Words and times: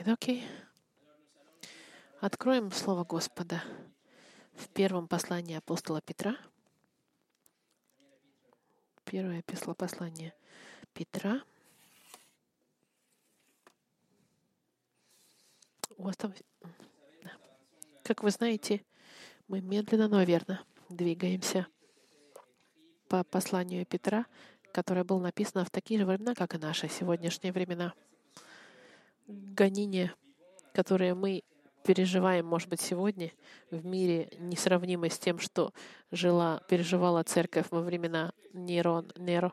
Окей-доки. 0.00 0.42
Откроем 2.20 2.70
Слово 2.70 3.04
Господа 3.04 3.62
в 4.54 4.66
первом 4.70 5.06
послании 5.06 5.56
апостола 5.56 6.00
Петра. 6.00 6.38
Первое 9.04 9.42
послание 9.76 10.32
Петра. 10.94 11.42
У 15.98 16.04
вас 16.04 16.16
там... 16.16 16.32
Да. 17.22 17.32
Как 18.02 18.22
вы 18.22 18.30
знаете, 18.30 18.82
мы 19.48 19.60
медленно, 19.60 20.08
но 20.08 20.22
верно 20.22 20.64
двигаемся 20.88 21.66
по 23.08 23.22
посланию 23.22 23.84
Петра, 23.84 24.24
которое 24.72 25.04
было 25.04 25.20
написано 25.20 25.66
в 25.66 25.70
такие 25.70 26.00
же 26.00 26.06
времена, 26.06 26.34
как 26.34 26.54
и 26.54 26.58
наши 26.58 26.88
сегодняшние 26.88 27.52
времена— 27.52 27.92
гонения, 29.30 30.14
которые 30.74 31.14
мы 31.14 31.42
переживаем, 31.84 32.46
может 32.46 32.68
быть, 32.68 32.80
сегодня 32.80 33.32
в 33.70 33.84
мире, 33.84 34.30
несравнимы 34.38 35.10
с 35.10 35.18
тем, 35.18 35.38
что 35.38 35.72
жила, 36.10 36.62
переживала 36.68 37.22
церковь 37.22 37.66
во 37.70 37.80
времена 37.80 38.32
Нерон, 38.52 39.10
Неро. 39.16 39.52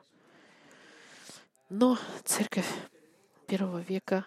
Но 1.70 1.98
церковь 2.24 2.68
первого 3.46 3.80
века 3.80 4.26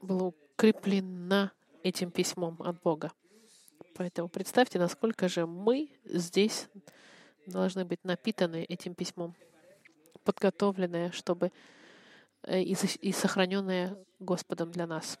была 0.00 0.28
укреплена 0.28 1.52
этим 1.82 2.10
письмом 2.10 2.56
от 2.60 2.80
Бога. 2.82 3.12
Поэтому 3.94 4.28
представьте, 4.28 4.78
насколько 4.78 5.28
же 5.28 5.46
мы 5.46 5.90
здесь 6.04 6.68
должны 7.46 7.84
быть 7.84 8.04
напитаны 8.04 8.64
этим 8.64 8.94
письмом, 8.94 9.34
подготовленные, 10.24 11.12
чтобы 11.12 11.52
и, 12.46 12.76
и 13.00 13.12
сохраненное 13.12 13.96
Господом 14.18 14.70
для 14.70 14.86
нас, 14.86 15.18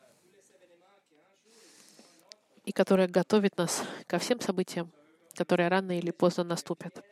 и 2.64 2.72
которая 2.72 3.08
готовит 3.08 3.56
нас 3.56 3.84
ко 4.06 4.18
всем 4.18 4.40
событиям, 4.40 4.92
которые 5.34 5.68
рано 5.68 5.98
или 5.98 6.10
поздно 6.10 6.44
наступят. 6.44 7.04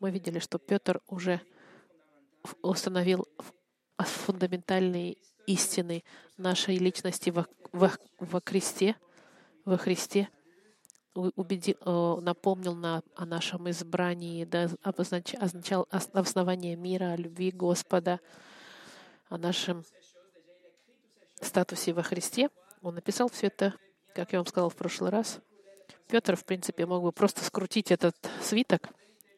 Мы 0.00 0.10
видели, 0.10 0.38
что 0.38 0.58
Петр 0.58 1.00
уже 1.06 1.40
установил 2.62 3.26
фундаментальные 3.98 5.16
истины 5.46 6.04
нашей 6.36 6.76
личности 6.76 7.30
во, 7.30 7.46
во, 7.72 7.92
во 8.18 8.40
кресте, 8.40 8.96
во 9.64 9.78
Христе, 9.78 10.28
убедил, 11.14 12.20
напомнил 12.20 12.74
на, 12.74 13.02
о 13.14 13.24
нашем 13.24 13.70
избрании, 13.70 14.44
да, 14.44 14.68
означал 14.82 15.86
основание 15.90 16.76
мира, 16.76 17.12
о 17.12 17.16
любви 17.16 17.50
Господа, 17.50 18.20
о 19.34 19.38
нашем 19.38 19.84
статусе 21.40 21.92
во 21.92 22.04
Христе. 22.04 22.50
Он 22.82 22.94
написал 22.94 23.28
все 23.28 23.48
это, 23.48 23.74
как 24.14 24.32
я 24.32 24.38
вам 24.38 24.46
сказал 24.46 24.70
в 24.70 24.76
прошлый 24.76 25.10
раз. 25.10 25.40
Петр, 26.06 26.36
в 26.36 26.44
принципе, 26.44 26.86
мог 26.86 27.02
бы 27.02 27.10
просто 27.10 27.44
скрутить 27.44 27.90
этот 27.90 28.14
свиток 28.40 28.90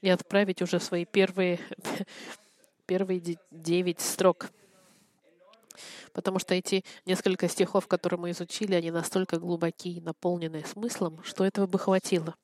и 0.03 0.11
отправить 0.11 0.61
уже 0.61 0.81
свои 0.81 1.07
первые, 1.07 1.61
первые 2.87 3.39
девять 3.51 4.03
строк. 4.03 4.51
Потому 6.13 6.41
что 6.41 6.55
эти 6.55 6.85
несколько 7.07 7.49
стихов, 7.49 7.89
которые 7.89 8.21
мы 8.21 8.33
изучили, 8.33 8.75
они 8.75 8.91
настолько 8.91 9.39
глубоки 9.39 9.89
и 9.89 10.01
наполнены 10.03 10.63
смыслом, 10.67 11.23
что 11.25 11.43
этого 11.43 11.67
бы 11.67 11.79
хватило. 11.79 12.35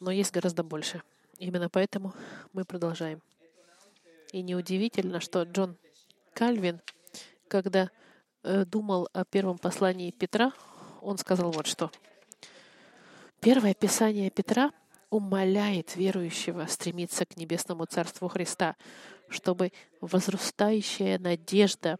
Но 0.00 0.10
есть 0.10 0.32
гораздо 0.32 0.64
больше. 0.64 1.02
Именно 1.38 1.68
поэтому 1.68 2.12
мы 2.52 2.64
продолжаем. 2.64 3.22
И 4.32 4.42
неудивительно, 4.42 5.20
что 5.20 5.44
Джон 5.44 5.76
Кальвин, 6.36 6.82
когда 7.48 7.90
э, 8.42 8.66
думал 8.66 9.08
о 9.14 9.24
первом 9.24 9.56
послании 9.56 10.10
Петра, 10.10 10.52
он 11.00 11.16
сказал 11.16 11.50
вот 11.50 11.66
что. 11.66 11.90
Первое 13.40 13.72
писание 13.72 14.28
Петра 14.28 14.70
умоляет 15.08 15.96
верующего 15.96 16.66
стремиться 16.66 17.24
к 17.24 17.38
небесному 17.38 17.86
Царству 17.86 18.28
Христа, 18.28 18.76
чтобы 19.30 19.72
возрастающая 20.02 21.18
надежда, 21.18 21.98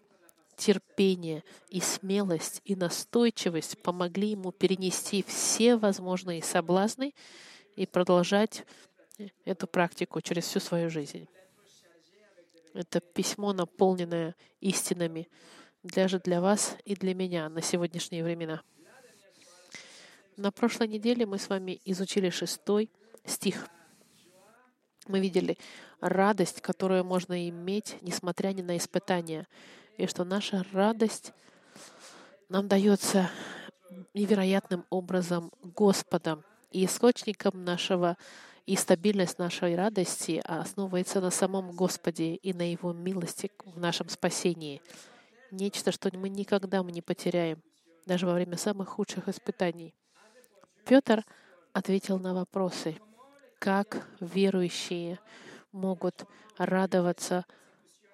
терпение 0.55 1.43
и 1.71 1.81
смелость 1.81 2.61
и 2.67 2.77
настойчивость 2.77 3.83
помогли 3.83 4.33
ему 4.33 4.53
перенести 4.53 5.23
все 5.27 5.77
возможные 5.77 6.43
соблазны 6.43 7.15
и 7.75 7.87
продолжать 7.87 8.67
эту 9.47 9.67
практику 9.67 10.21
через 10.21 10.45
всю 10.45 10.61
свою 10.61 10.91
жизнь. 10.91 11.27
Это 12.77 13.01
письмо, 13.01 13.55
наполненное 13.55 14.37
истинами, 14.61 15.31
даже 15.83 16.21
для 16.21 16.43
вас 16.43 16.77
и 16.85 16.95
для 16.95 17.15
меня 17.15 17.49
на 17.49 17.63
сегодняшние 17.63 18.23
времена. 18.23 18.61
На 20.37 20.53
прошлой 20.53 20.89
неделе 20.89 21.25
мы 21.25 21.39
с 21.39 21.49
вами 21.49 21.81
изучили 21.87 22.29
шестой 22.29 22.91
стих. 23.25 23.67
Мы 25.09 25.21
видели 25.21 25.57
радость, 26.03 26.61
которую 26.61 27.03
можно 27.03 27.49
иметь, 27.49 27.97
несмотря 28.03 28.49
ни 28.49 28.61
на 28.61 28.77
испытания, 28.77 29.49
и 29.97 30.07
что 30.07 30.25
наша 30.25 30.63
радость 30.75 31.33
нам 32.51 32.69
дается 32.69 33.31
невероятным 34.13 34.85
образом 34.91 35.51
Господом 35.63 36.45
и 36.73 36.85
источником 36.85 37.65
нашего 37.65 38.19
и 38.67 38.75
стабильность 38.75 39.39
нашей 39.39 39.77
радости 39.77 40.43
основывается 40.45 41.21
на 41.21 41.31
самом 41.31 41.71
Господе 41.71 42.35
и 42.35 42.53
на 42.53 42.71
Его 42.71 42.93
милости 42.93 43.51
в 43.65 43.79
нашем 43.79 44.09
спасении. 44.09 44.83
Нечто, 45.53 45.93
что 45.93 46.11
мы 46.17 46.29
никогда 46.29 46.83
не 46.83 47.01
потеряем, 47.01 47.63
даже 48.07 48.27
во 48.27 48.35
время 48.35 48.57
самых 48.57 48.89
худших 48.89 49.29
испытаний. 49.29 49.95
Петр 50.85 51.25
ответил 51.73 52.19
на 52.19 52.35
вопросы, 52.35 52.97
как 53.61 54.09
верующие 54.21 55.21
могут 55.71 56.25
радоваться 56.59 57.45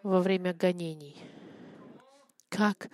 во 0.02 0.20
время 0.20 0.52
гонений. 0.52 1.16
Как 2.50 2.90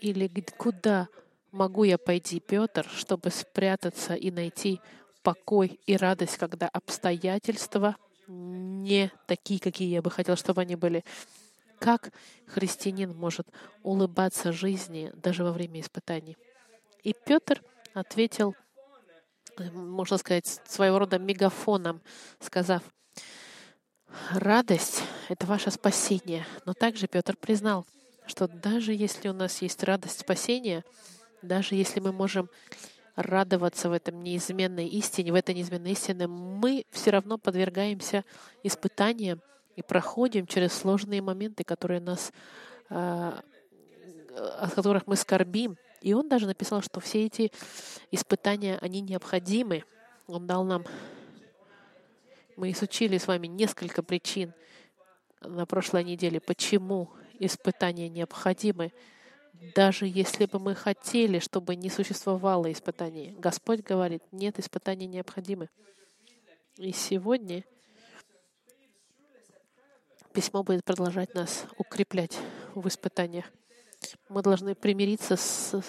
или 0.00 0.28
куда 0.58 1.08
могу 1.50 1.84
я 1.84 1.96
пойти, 1.96 2.40
Петр, 2.40 2.86
чтобы 2.88 3.30
спрятаться 3.30 4.14
и 4.14 4.30
найти 4.30 4.80
покой 5.22 5.80
и 5.86 5.96
радость, 5.96 6.38
когда 6.38 6.68
обстоятельства 6.68 7.96
не 8.26 9.10
такие, 9.26 9.60
какие 9.60 9.88
я 9.88 10.02
бы 10.02 10.10
хотел, 10.10 10.36
чтобы 10.36 10.62
они 10.62 10.76
были. 10.76 11.04
Как 11.78 12.12
христианин 12.46 13.14
может 13.14 13.48
улыбаться 13.82 14.52
жизни 14.52 15.10
даже 15.14 15.44
во 15.44 15.52
время 15.52 15.80
испытаний? 15.80 16.36
И 17.02 17.14
Петр 17.24 17.62
ответил, 17.94 18.54
можно 19.72 20.18
сказать, 20.18 20.46
своего 20.66 20.98
рода 20.98 21.18
мегафоном, 21.18 22.02
сказав, 22.40 22.82
радость— 24.30 25.02
это 25.28 25.46
ваше 25.46 25.70
спасение. 25.70 26.46
Но 26.64 26.74
также 26.74 27.06
Петр 27.06 27.36
признал, 27.36 27.86
что 28.26 28.48
даже 28.48 28.92
если 28.92 29.28
у 29.28 29.32
нас 29.32 29.62
есть 29.62 29.82
радость 29.82 30.20
спасения, 30.20 30.84
даже 31.42 31.74
если 31.74 32.00
мы 32.00 32.12
можем 32.12 32.50
радоваться 33.18 33.88
в 33.88 33.92
этом 33.92 34.22
неизменной 34.22 34.86
истине, 34.86 35.32
в 35.32 35.34
этой 35.34 35.52
неизменной 35.52 35.90
истине, 35.90 36.28
мы 36.28 36.86
все 36.90 37.10
равно 37.10 37.36
подвергаемся 37.36 38.24
испытаниям 38.62 39.42
и 39.74 39.82
проходим 39.82 40.46
через 40.46 40.72
сложные 40.72 41.20
моменты, 41.20 41.64
которые 41.64 42.00
нас, 42.00 42.32
а, 42.88 43.42
от 44.60 44.72
которых 44.72 45.08
мы 45.08 45.16
скорбим. 45.16 45.76
И 46.00 46.14
он 46.14 46.28
даже 46.28 46.46
написал, 46.46 46.80
что 46.80 47.00
все 47.00 47.26
эти 47.26 47.50
испытания, 48.12 48.78
они 48.80 49.00
необходимы. 49.00 49.82
Он 50.28 50.46
дал 50.46 50.62
нам... 50.62 50.84
Мы 52.56 52.70
изучили 52.70 53.18
с 53.18 53.26
вами 53.26 53.48
несколько 53.48 54.04
причин 54.04 54.52
на 55.40 55.66
прошлой 55.66 56.04
неделе, 56.04 56.40
почему 56.40 57.10
испытания 57.40 58.08
необходимы 58.08 58.92
даже 59.74 60.06
если 60.06 60.46
бы 60.46 60.58
мы 60.58 60.74
хотели, 60.74 61.38
чтобы 61.38 61.76
не 61.76 61.90
существовало 61.90 62.70
испытаний. 62.72 63.34
Господь 63.38 63.80
говорит, 63.80 64.22
нет, 64.32 64.58
испытаний 64.58 65.06
необходимы. 65.06 65.68
И 66.76 66.92
сегодня 66.92 67.64
письмо 70.32 70.62
будет 70.62 70.84
продолжать 70.84 71.34
нас 71.34 71.66
укреплять 71.76 72.38
в 72.74 72.86
испытаниях. 72.86 73.46
Мы 74.28 74.42
должны 74.42 74.74
примириться 74.74 75.36
с, 75.36 75.82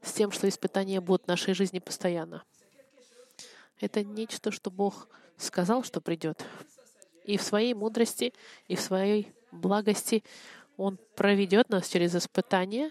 с 0.00 0.12
тем, 0.12 0.30
что 0.30 0.48
испытания 0.48 1.00
будут 1.00 1.24
в 1.24 1.28
нашей 1.28 1.52
жизни 1.52 1.78
постоянно. 1.78 2.42
Это 3.78 4.04
нечто, 4.04 4.50
что 4.50 4.70
Бог 4.70 5.08
сказал, 5.36 5.82
что 5.82 6.00
придет. 6.00 6.44
И 7.24 7.36
в 7.36 7.42
своей 7.42 7.74
мудрости, 7.74 8.32
и 8.66 8.76
в 8.76 8.80
своей 8.80 9.32
благости 9.52 10.24
Он 10.80 10.96
проведет 11.14 11.68
нас 11.68 11.88
через 11.88 12.16
испытания, 12.16 12.90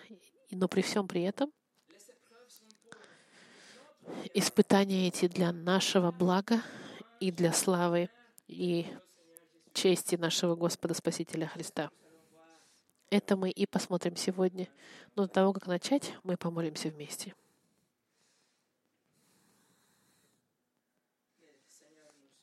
но 0.52 0.68
при 0.68 0.84
всем 0.84 1.08
при 1.08 1.24
этом 1.24 1.52
испытания 4.36 5.08
эти 5.08 5.28
для 5.28 5.52
нашего 5.52 6.12
блага 6.12 6.62
и 7.20 7.32
для 7.32 7.52
славы 7.52 8.12
и 8.46 8.86
чести 9.74 10.18
нашего 10.18 10.56
Господа 10.56 10.94
Спасителя 10.94 11.48
Христа. 11.48 11.90
Это 13.10 13.36
мы 13.36 13.50
и 13.50 13.66
посмотрим 13.66 14.16
сегодня. 14.16 14.68
Но 15.16 15.24
до 15.24 15.30
того, 15.30 15.52
как 15.52 15.66
начать, 15.66 16.14
мы 16.22 16.38
помолимся 16.38 16.90
вместе. 16.90 17.34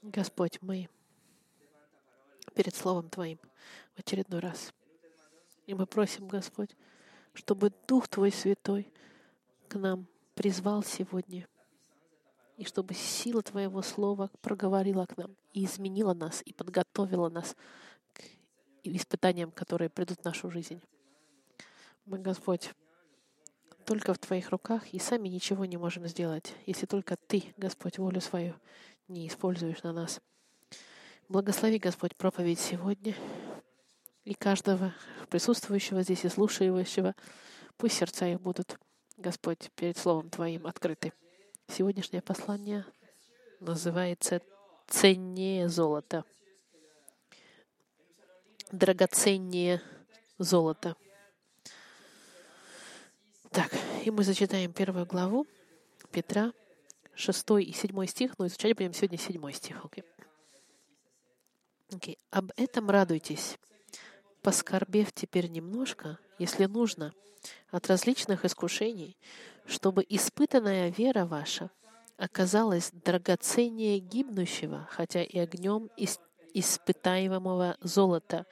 Господь, 0.02 0.58
мы 0.60 0.88
перед 2.56 2.74
Словом 2.74 3.08
Твоим 3.10 3.38
в 3.94 4.00
очередной 4.00 4.40
раз. 4.40 4.72
И 5.66 5.74
мы 5.74 5.86
просим, 5.86 6.28
Господь, 6.28 6.70
чтобы 7.34 7.72
Дух 7.86 8.08
Твой 8.08 8.32
Святой 8.32 8.90
к 9.68 9.74
нам 9.74 10.06
призвал 10.34 10.82
сегодня, 10.82 11.48
и 12.56 12.64
чтобы 12.64 12.94
сила 12.94 13.42
Твоего 13.42 13.82
Слова 13.82 14.30
проговорила 14.40 15.06
к 15.06 15.16
нам 15.16 15.36
и 15.52 15.64
изменила 15.64 16.14
нас, 16.14 16.42
и 16.44 16.52
подготовила 16.52 17.28
нас 17.28 17.56
к 18.12 18.22
испытаниям, 18.84 19.50
которые 19.50 19.90
придут 19.90 20.20
в 20.20 20.24
нашу 20.24 20.50
жизнь. 20.50 20.80
Мы, 22.06 22.18
Господь, 22.18 22.70
только 23.84 24.14
в 24.14 24.18
Твоих 24.18 24.50
руках, 24.50 24.88
и 24.92 24.98
сами 24.98 25.28
ничего 25.28 25.64
не 25.64 25.76
можем 25.76 26.06
сделать, 26.06 26.54
если 26.64 26.86
только 26.86 27.16
Ты, 27.16 27.52
Господь, 27.56 27.98
волю 27.98 28.20
свою 28.20 28.54
не 29.08 29.26
используешь 29.28 29.82
на 29.82 29.92
нас. 29.92 30.20
Благослови, 31.28 31.78
Господь, 31.78 32.16
проповедь 32.16 32.60
сегодня 32.60 33.14
и 34.26 34.34
каждого 34.34 34.92
присутствующего 35.30 36.02
здесь 36.02 36.24
и 36.24 36.28
слушающего. 36.28 37.14
Пусть 37.78 37.96
сердца 37.96 38.26
их 38.26 38.40
будут, 38.40 38.76
Господь, 39.16 39.70
перед 39.76 39.96
Словом 39.96 40.28
Твоим 40.28 40.66
открыты. 40.66 41.12
Сегодняшнее 41.68 42.22
послание 42.22 42.84
называется 43.60 44.42
«Ценнее 44.88 45.68
золота». 45.68 46.24
Драгоценнее 48.72 49.80
золота. 50.38 50.96
Так, 53.50 53.72
и 54.04 54.10
мы 54.10 54.24
зачитаем 54.24 54.72
первую 54.72 55.06
главу 55.06 55.46
Петра, 56.10 56.52
6 57.14 57.50
и 57.60 57.72
7 57.72 58.06
стих, 58.06 58.36
но 58.38 58.46
изучать 58.48 58.76
будем 58.76 58.92
сегодня 58.92 59.18
7 59.18 59.52
стих. 59.52 59.76
Okay. 59.84 60.04
Okay. 61.90 62.18
Об 62.32 62.50
этом 62.56 62.90
радуйтесь, 62.90 63.56
поскорбев 64.46 65.12
теперь 65.12 65.48
немножко, 65.48 66.20
если 66.38 66.66
нужно, 66.66 67.12
от 67.72 67.88
различных 67.88 68.44
искушений, 68.44 69.18
чтобы 69.66 70.06
испытанная 70.08 70.88
вера 70.90 71.26
ваша 71.26 71.72
оказалась 72.16 72.92
драгоценнее 72.92 73.98
гибнущего, 73.98 74.86
хотя 74.92 75.24
и 75.24 75.36
огнем 75.36 75.90
испытаемого 76.54 77.76
золота, 77.80 78.46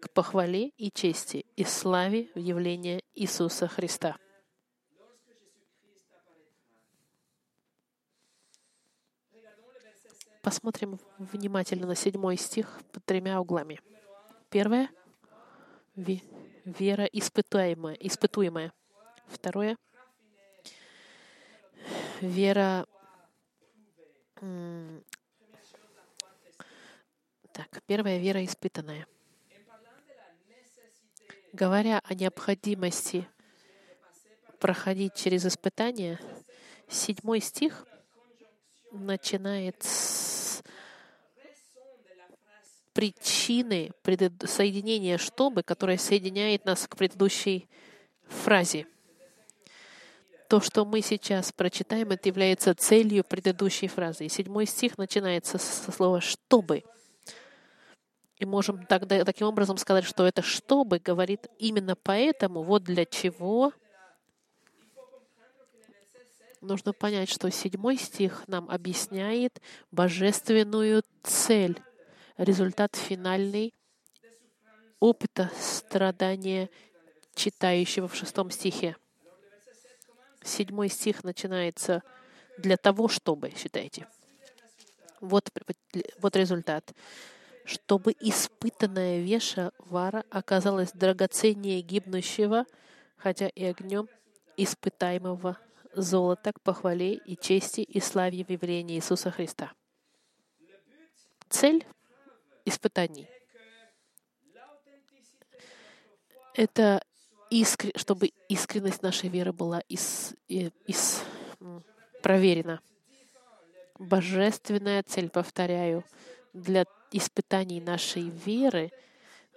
к 0.00 0.10
похвале 0.10 0.70
и 0.70 0.90
чести 0.90 1.46
и 1.54 1.62
славе 1.62 2.30
в 2.34 2.40
явление 2.40 3.04
Иисуса 3.14 3.68
Христа. 3.68 4.16
Посмотрим 10.42 10.98
внимательно 11.18 11.86
на 11.86 11.94
седьмой 11.94 12.36
стих 12.36 12.80
под 12.90 13.04
тремя 13.04 13.40
углами. 13.40 13.80
Первое— 14.50 14.90
вера 16.64 17.04
испытуемая. 17.04 17.94
испытуемая. 17.94 18.72
Второе— 19.26 19.76
вера 22.20 22.86
так, 27.52 27.82
первая 27.86 28.18
вера 28.18 28.44
испытанная. 28.44 29.06
Говоря 31.52 32.00
о 32.04 32.14
необходимости 32.14 33.26
проходить 34.60 35.14
через 35.14 35.44
испытания, 35.44 36.20
седьмой 36.88 37.40
стих 37.40 37.84
начинает 38.92 39.82
с 39.82 40.27
причины 42.98 43.92
соединения 44.44 45.18
«чтобы», 45.18 45.62
которое 45.62 45.98
соединяет 45.98 46.64
нас 46.64 46.88
к 46.88 46.96
предыдущей 46.96 47.68
фразе. 48.26 48.88
То, 50.48 50.60
что 50.60 50.84
мы 50.84 51.00
сейчас 51.00 51.52
прочитаем, 51.52 52.10
это 52.10 52.28
является 52.28 52.74
целью 52.74 53.22
предыдущей 53.22 53.86
фразы. 53.86 54.24
И 54.24 54.28
седьмой 54.28 54.66
стих 54.66 54.98
начинается 54.98 55.58
со 55.58 55.92
слова 55.92 56.20
«чтобы». 56.20 56.82
И 58.38 58.44
можем 58.44 58.84
тогда 58.84 59.24
таким 59.24 59.46
образом 59.46 59.76
сказать, 59.76 60.04
что 60.04 60.26
это 60.26 60.42
«чтобы» 60.42 60.98
говорит 60.98 61.46
именно 61.60 61.94
поэтому, 61.94 62.64
вот 62.64 62.82
для 62.82 63.04
чего 63.04 63.72
нужно 66.60 66.92
понять, 66.92 67.28
что 67.28 67.48
седьмой 67.48 67.96
стих 67.96 68.42
нам 68.48 68.68
объясняет 68.68 69.62
божественную 69.92 71.04
цель 71.22 71.80
результат 72.38 72.96
финальный 72.96 73.74
опыта 75.00 75.50
страдания 75.58 76.70
читающего 77.34 78.08
в 78.08 78.14
шестом 78.14 78.50
стихе. 78.50 78.96
Седьмой 80.42 80.88
стих 80.88 81.24
начинается 81.24 82.02
«для 82.56 82.76
того, 82.76 83.08
чтобы», 83.08 83.52
считайте. 83.56 84.06
Вот, 85.20 85.50
вот 86.20 86.36
результат. 86.36 86.92
Чтобы 87.64 88.14
испытанная 88.20 89.20
веша 89.20 89.72
вара 89.78 90.24
оказалась 90.30 90.92
драгоценнее 90.92 91.82
гибнущего, 91.82 92.64
хотя 93.16 93.48
и 93.48 93.64
огнем 93.64 94.08
испытаемого 94.56 95.58
золота 95.92 96.52
к 96.52 96.60
похвале 96.62 97.14
и 97.14 97.36
чести 97.36 97.80
и 97.80 98.00
славе 98.00 98.44
в 98.44 98.50
Иисуса 98.50 99.30
Христа. 99.30 99.72
Цель 101.48 101.84
испытаний. 102.68 103.28
Это 106.54 107.02
искр... 107.50 107.90
чтобы 107.96 108.32
искренность 108.48 109.02
нашей 109.02 109.28
веры 109.28 109.52
была 109.52 109.80
из... 109.88 110.34
Из... 110.48 111.22
проверена. 112.22 112.80
Божественная 113.98 115.02
цель, 115.02 115.28
повторяю, 115.28 116.04
для 116.52 116.84
испытаний 117.10 117.80
нашей 117.80 118.28
веры, 118.28 118.90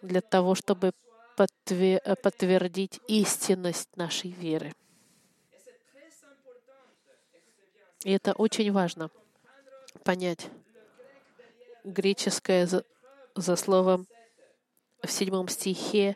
для 0.02 0.22
того, 0.22 0.56
чтобы 0.56 0.94
подтвердить 1.36 3.00
истинность 3.08 3.96
нашей 3.98 4.32
веры. 4.32 4.74
И 8.04 8.12
это 8.12 8.34
очень 8.34 8.72
важно 8.72 9.12
понять 10.04 10.50
греческое 11.84 12.68
за 13.36 13.56
словом 13.56 14.08
в 15.02 15.10
седьмом 15.10 15.48
стихе 15.48 16.16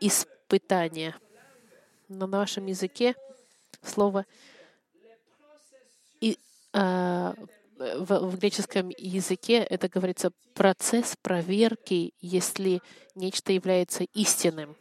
«испытание». 0.00 1.14
На 2.08 2.26
вашем 2.26 2.66
языке 2.66 3.16
слово 3.82 4.26
и, 6.20 6.38
а, 6.72 7.34
в, 7.78 8.30
в 8.30 8.38
греческом 8.38 8.90
языке 8.96 9.58
это 9.58 9.88
говорится 9.88 10.30
процесс 10.54 11.16
проверки, 11.20 12.14
если 12.20 12.80
нечто 13.14 13.52
является 13.52 14.04
истинным. 14.14 14.76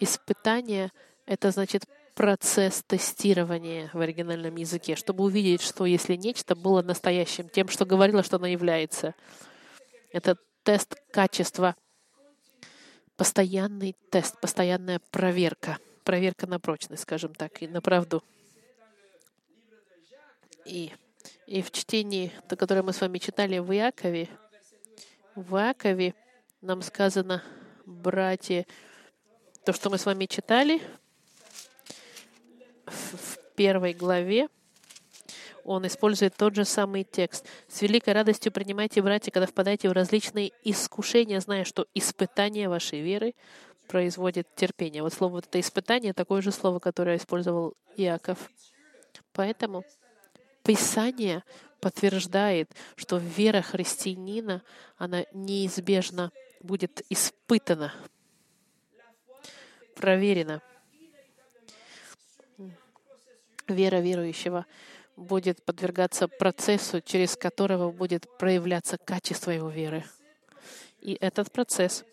Испытание— 0.00 0.90
это 1.26 1.50
значит 1.50 1.86
процесс 2.14 2.82
тестирования 2.86 3.90
в 3.92 4.00
оригинальном 4.00 4.56
языке, 4.56 4.96
чтобы 4.96 5.24
увидеть, 5.24 5.62
что 5.62 5.84
если 5.84 6.14
нечто 6.14 6.54
было 6.54 6.82
настоящим, 6.82 7.48
тем, 7.48 7.68
что 7.68 7.84
говорило, 7.84 8.22
что 8.22 8.36
оно 8.36 8.46
является. 8.46 9.14
Это 10.12 10.36
тест 10.62 10.94
качества, 11.10 11.74
постоянный 13.16 13.96
тест, 14.10 14.40
постоянная 14.40 15.00
проверка, 15.10 15.78
проверка 16.04 16.46
на 16.46 16.60
прочность, 16.60 17.02
скажем 17.02 17.34
так, 17.34 17.62
и 17.62 17.68
на 17.68 17.80
правду. 17.80 18.22
И, 20.64 20.92
и 21.46 21.62
в 21.62 21.70
чтении, 21.70 22.32
то, 22.48 22.56
которое 22.56 22.82
мы 22.82 22.92
с 22.92 23.00
вами 23.00 23.18
читали 23.18 23.58
в 23.58 23.74
Иакове, 23.74 24.28
в 25.34 25.56
Иакове 25.56 26.14
нам 26.60 26.80
сказано, 26.80 27.42
братья, 27.84 28.66
то, 29.64 29.72
что 29.72 29.90
мы 29.90 29.98
с 29.98 30.06
вами 30.06 30.26
читали, 30.26 30.80
в 32.86 33.38
первой 33.56 33.92
главе 33.92 34.48
он 35.64 35.86
использует 35.86 36.36
тот 36.36 36.54
же 36.54 36.64
самый 36.64 37.04
текст. 37.04 37.46
«С 37.68 37.82
великой 37.82 38.12
радостью 38.12 38.52
принимайте, 38.52 39.00
братья, 39.02 39.30
когда 39.30 39.46
впадаете 39.46 39.88
в 39.88 39.92
различные 39.92 40.52
искушения, 40.62 41.40
зная, 41.40 41.64
что 41.64 41.86
испытание 41.94 42.68
вашей 42.68 43.00
веры 43.00 43.34
производит 43.88 44.46
терпение». 44.54 45.02
Вот 45.02 45.14
слово 45.14 45.32
вот 45.32 45.46
это 45.46 45.58
«испытание»— 45.60 46.12
такое 46.14 46.42
же 46.42 46.52
слово, 46.52 46.78
которое 46.78 47.16
использовал 47.16 47.74
Иаков. 47.96 48.50
Поэтому 49.32 49.84
Писание 50.64 51.44
подтверждает, 51.80 52.70
что 52.96 53.18
вера 53.18 53.60
христианина, 53.60 54.62
она 54.96 55.24
неизбежно 55.32 56.32
будет 56.60 57.02
испытана, 57.10 57.92
проверена. 59.94 60.62
Вера 63.68 63.96
верующего 63.96 64.66
будет 65.16 65.64
подвергаться 65.64 66.28
процессу, 66.28 67.00
через 67.00 67.36
которого 67.36 67.90
будет 67.90 68.26
проявляться 68.38 68.98
качество 68.98 69.50
его 69.50 69.68
веры. 69.68 70.04
И 71.00 71.16
этот 71.20 71.52
процесс 71.52 72.04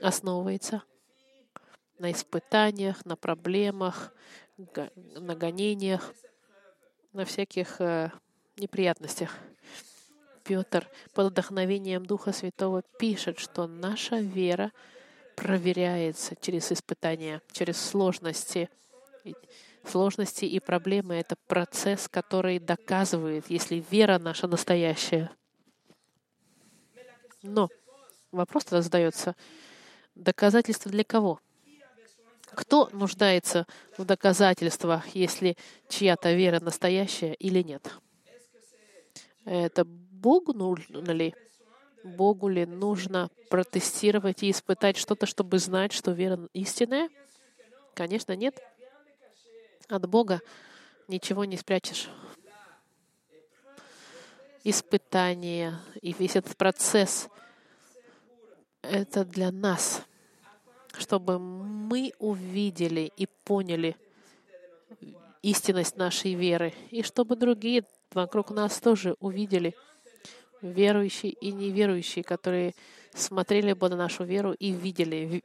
основывается 0.00 0.82
на 1.98 2.10
испытаниях, 2.10 3.04
на 3.04 3.16
проблемах, 3.16 4.12
на 4.56 5.34
гонениях, 5.34 6.14
на 7.12 7.24
всяких 7.24 7.80
э, 7.80 8.10
неприятностях. 8.56 9.36
Петр 10.44 10.88
под 11.12 11.32
вдохновением 11.32 12.06
Духа 12.06 12.32
Святого 12.32 12.82
пишет, 12.98 13.38
что 13.38 13.66
наша 13.66 14.16
вера 14.16 14.72
проверяется 15.36 16.34
через 16.36 16.72
испытания, 16.72 17.42
через 17.52 17.80
сложности. 17.80 18.68
Сложности 19.84 20.44
и 20.44 20.60
проблемы— 20.60 21.14
это 21.16 21.36
процесс, 21.46 22.08
который 22.08 22.58
доказывает, 22.58 23.46
если 23.48 23.84
вера 23.90 24.18
наша 24.18 24.46
настоящая. 24.46 25.30
Но 27.42 27.68
вопрос 28.30 28.64
тогда 28.64 28.82
задается, 28.82 29.34
доказательство 30.14 30.90
для 30.90 31.04
кого? 31.04 31.40
Кто 32.52 32.88
нуждается 32.92 33.66
в 33.96 34.04
доказательствах, 34.04 35.08
если 35.14 35.56
чья-то 35.88 36.32
вера 36.32 36.60
настоящая 36.60 37.34
или 37.34 37.62
нет? 37.62 37.90
Это 39.44 39.84
Богу 39.84 40.52
нужно 40.52 41.10
ли? 41.12 41.34
Богу 42.02 42.48
ли 42.48 42.66
нужно 42.66 43.30
протестировать 43.48 44.42
и 44.42 44.50
испытать 44.50 44.96
что-то, 44.96 45.26
чтобы 45.26 45.58
знать, 45.58 45.92
что 45.92 46.12
вера 46.12 46.48
истинная? 46.52 47.08
Конечно, 47.94 48.34
нет. 48.34 48.58
От 49.90 50.08
Бога 50.08 50.40
ничего 51.08 51.44
не 51.44 51.56
спрячешь. 51.56 52.08
Испытание 54.62 55.78
и 56.00 56.12
весь 56.12 56.36
этот 56.36 56.56
процесс— 56.56 57.28
это 58.82 59.24
для 59.24 59.50
нас, 59.50 60.02
чтобы 60.96 61.38
мы 61.38 62.12
увидели 62.18 63.10
и 63.16 63.26
поняли 63.44 63.96
истинность 65.42 65.96
нашей 65.96 66.34
веры, 66.34 66.72
и 66.90 67.02
чтобы 67.02 67.36
другие 67.36 67.84
вокруг 68.12 68.50
нас 68.50 68.78
тоже 68.80 69.16
увидели— 69.18 69.74
верующие 70.62 71.32
и 71.32 71.52
неверующие, 71.52 72.22
которые 72.22 72.74
смотрели 73.14 73.72
бы 73.72 73.88
на 73.88 73.96
нашу 73.96 74.24
веру 74.24 74.52
и 74.52 74.70
видели, 74.70 75.42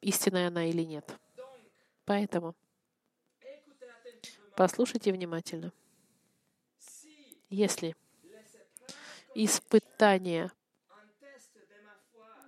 истинная 0.00 0.48
она 0.48 0.66
или 0.66 0.82
нет. 0.82 1.16
Поэтому 2.04 2.54
послушайте 4.56 5.12
внимательно. 5.12 5.72
Если 7.50 7.94
испытание 9.34 10.50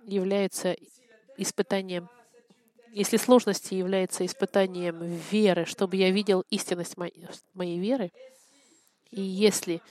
является 0.03 0.75
испытанием, 1.37 2.09
если 2.91 3.17
сложности 3.17 3.75
является 3.75 4.25
испытанием 4.25 4.99
веры, 5.31 5.65
чтобы 5.65 5.95
я 5.95 6.09
видел 6.09 6.43
истинность 6.49 6.97
моей, 6.97 7.27
моей 7.53 7.79
веры, 7.79 8.11
и 9.11 9.21
если 9.21 9.81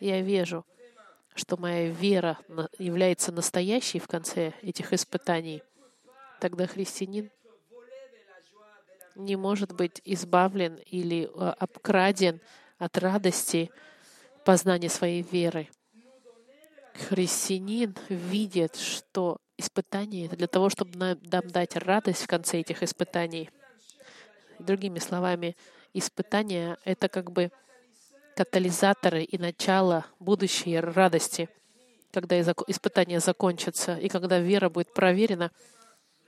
я 0.00 0.20
вижу, 0.20 0.64
что 1.34 1.56
моя 1.56 1.88
вера 1.88 2.38
является 2.78 3.32
настоящей 3.32 3.98
в 3.98 4.06
конце 4.06 4.52
этих 4.62 4.92
испытаний, 4.92 5.62
тогда 6.40 6.66
христианин 6.66 7.30
не 9.14 9.36
может 9.36 9.72
быть 9.72 10.00
избавлен 10.04 10.76
или 10.86 11.24
э, 11.24 11.54
обкраден 11.58 12.40
от 12.78 12.98
радости 12.98 13.70
познания 14.44 14.88
своей 14.88 15.22
веры. 15.22 15.68
Христианин 17.08 17.96
видит, 18.08 18.76
что 18.76 19.38
испытание— 19.56 20.26
это 20.26 20.36
для 20.36 20.46
того, 20.46 20.68
чтобы 20.68 20.96
нам 20.96 21.48
дать 21.48 21.76
радость 21.76 22.22
в 22.22 22.26
конце 22.26 22.60
этих 22.60 22.82
испытаний. 22.82 23.50
Другими 24.58 24.98
словами, 24.98 25.56
испытание— 25.92 26.76
это 26.84 27.08
как 27.08 27.32
бы 27.32 27.50
катализаторы 28.36 29.22
и 29.22 29.38
начало 29.38 30.06
будущей 30.18 30.78
радости, 30.78 31.48
когда 32.12 32.40
испытания 32.40 33.20
закончатся, 33.20 33.96
и 33.96 34.08
когда 34.08 34.38
вера 34.38 34.68
будет 34.68 34.92
проверена, 34.92 35.50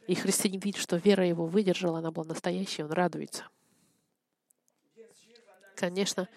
и 0.07 0.15
христианин 0.15 0.61
видит, 0.61 0.81
что 0.81 0.97
вера 0.97 1.27
его 1.27 1.47
выдержала, 1.47 1.99
она 1.99 2.11
была 2.11 2.27
настоящей, 2.27 2.83
он 2.83 2.93
радуется. 2.93 3.45
Конечно, 5.75 6.29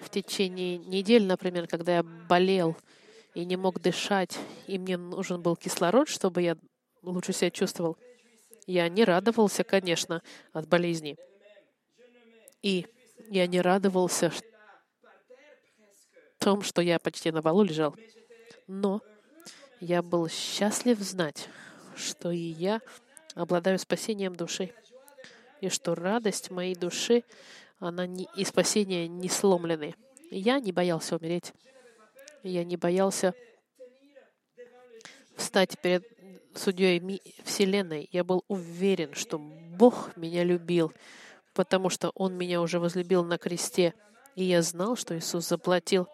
в 0.00 0.08
течение 0.08 0.78
недели, 0.78 1.24
например, 1.24 1.66
когда 1.66 1.96
я 1.96 2.02
болел 2.02 2.76
и 3.34 3.44
не 3.44 3.56
мог 3.56 3.80
дышать, 3.80 4.38
и 4.66 4.78
мне 4.78 4.96
нужен 4.96 5.42
был 5.42 5.56
кислород, 5.56 6.08
чтобы 6.08 6.42
я 6.42 6.56
лучше 7.02 7.32
себя 7.32 7.50
чувствовал, 7.50 7.96
я 8.66 8.88
не 8.88 9.04
радовался, 9.04 9.64
конечно, 9.64 10.22
от 10.52 10.68
болезни. 10.68 11.16
И 12.62 12.86
я 13.28 13.46
не 13.46 13.60
радовался, 13.60 14.32
том, 16.40 16.62
что 16.62 16.82
я 16.82 16.98
почти 16.98 17.30
на 17.30 17.42
полу 17.42 17.62
лежал. 17.62 17.94
Но 18.66 19.00
я 19.78 20.02
был 20.02 20.28
счастлив 20.28 20.98
знать, 20.98 21.48
что 22.00 22.30
и 22.30 22.38
я 22.38 22.80
обладаю 23.34 23.78
спасением 23.78 24.34
души, 24.34 24.72
и 25.60 25.68
что 25.68 25.94
радость 25.94 26.50
моей 26.50 26.74
души, 26.74 27.24
она 27.78 28.06
не, 28.06 28.28
и 28.36 28.44
спасение 28.44 29.08
не 29.08 29.28
сломлены. 29.28 29.94
Я 30.30 30.60
не 30.60 30.72
боялся 30.72 31.16
умереть. 31.16 31.52
Я 32.42 32.64
не 32.64 32.76
боялся 32.76 33.34
встать 35.36 35.78
перед 35.80 36.04
судьей 36.54 37.20
Вселенной. 37.44 38.08
Я 38.12 38.24
был 38.24 38.44
уверен, 38.48 39.14
что 39.14 39.38
Бог 39.38 40.16
меня 40.16 40.44
любил, 40.44 40.92
потому 41.54 41.90
что 41.90 42.10
Он 42.14 42.34
меня 42.36 42.60
уже 42.60 42.78
возлюбил 42.78 43.24
на 43.24 43.38
кресте— 43.38 43.94
и 44.40 44.44
я 44.44 44.62
знал, 44.62 44.96
что 44.96 45.18
Иисус 45.18 45.48
заплатил 45.48 46.08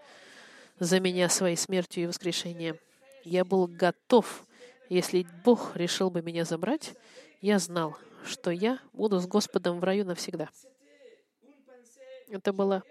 за 0.79 1.01
меня 1.01 1.29
своей 1.29 1.57
смертью 1.57 2.05
и 2.05 2.07
воскрешением. 2.07 2.77
Я 3.25 3.45
был 3.45 3.67
готов, 3.67 4.45
если 4.89 5.27
Бог 5.45 5.77
решил 5.77 6.11
бы 6.11 6.23
меня 6.23 6.45
забрать, 6.45 6.95
я 7.41 7.59
знал, 7.59 7.97
что 8.25 8.51
я 8.51 8.79
буду 8.93 9.19
с 9.19 9.27
Господом 9.27 9.81
в 9.81 9.85
раю 9.85 10.05
навсегда. 10.05 10.49
Это 12.29 12.53
была 12.53 12.83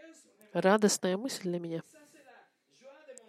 радостная 0.54 1.18
мысль 1.18 1.44
для 1.44 1.60
меня. 1.60 1.84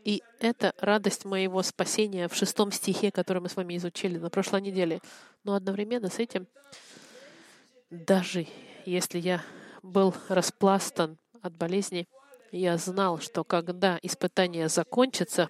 И 0.04 0.22
это 0.38 0.72
радость 0.78 1.24
моего 1.24 1.62
спасения 1.62 2.28
в 2.28 2.34
шестом 2.34 2.70
стихе, 2.70 3.10
который 3.10 3.42
мы 3.42 3.48
с 3.48 3.56
вами 3.56 3.76
изучили 3.76 4.18
на 4.18 4.30
прошлой 4.30 4.60
неделе. 4.60 5.00
Но 5.42 5.54
одновременно 5.54 6.08
с 6.08 6.20
этим, 6.20 6.46
даже 7.90 8.46
если 8.84 9.18
я 9.18 9.42
был 9.82 10.14
распластан 10.28 11.18
от 11.42 11.56
болезни, 11.56 12.06
я 12.52 12.76
знал, 12.76 13.18
что 13.18 13.42
когда 13.42 13.98
испытание 14.00 14.68
закончится, 14.68 15.48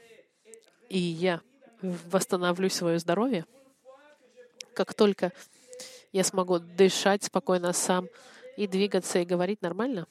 и 0.88 0.98
я 0.98 1.42
восстановлю 1.82 2.68
свое 2.70 2.98
здоровье, 2.98 3.44
как 4.74 4.94
только 4.94 5.32
я 6.12 6.24
смогу 6.24 6.58
дышать 6.58 7.24
спокойно 7.24 7.72
сам 7.72 8.08
и 8.56 8.66
двигаться 8.66 9.18
и 9.18 9.24
говорить 9.24 9.62
нормально, 9.62 10.06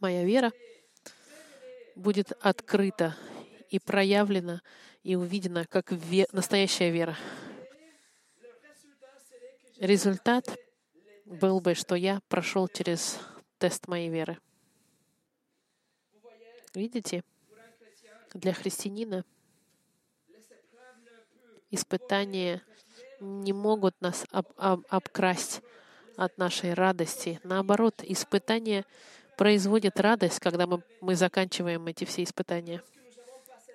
моя 0.00 0.24
вера 0.24 0.52
будет 1.96 2.32
открыта 2.40 3.16
и 3.70 3.78
проявлена 3.78 4.62
и 5.02 5.16
увидена 5.16 5.66
как 5.66 5.92
ве- 5.92 6.28
настоящая 6.32 6.90
вера. 6.90 7.16
Результат 9.78 10.56
был 11.24 11.60
бы, 11.60 11.74
что 11.74 11.94
я 11.94 12.20
прошел 12.28 12.68
через 12.68 13.18
тест 13.58 13.88
моей 13.88 14.08
веры. 14.08 14.38
Видите, 16.74 17.22
для 18.32 18.52
христианина 18.52 19.24
испытания 21.74 22.62
не 23.20 23.52
могут 23.52 24.00
нас 24.00 24.24
об, 24.30 24.46
об, 24.56 24.82
обкрасть 24.88 25.62
от 26.16 26.36
нашей 26.38 26.74
радости. 26.74 27.40
Наоборот, 27.44 28.02
испытания 28.02 28.84
производят 29.36 29.98
радость, 30.00 30.40
когда 30.40 30.66
мы, 30.66 30.82
мы 31.00 31.16
заканчиваем 31.16 31.86
эти 31.86 32.04
все 32.04 32.22
испытания. 32.22 32.82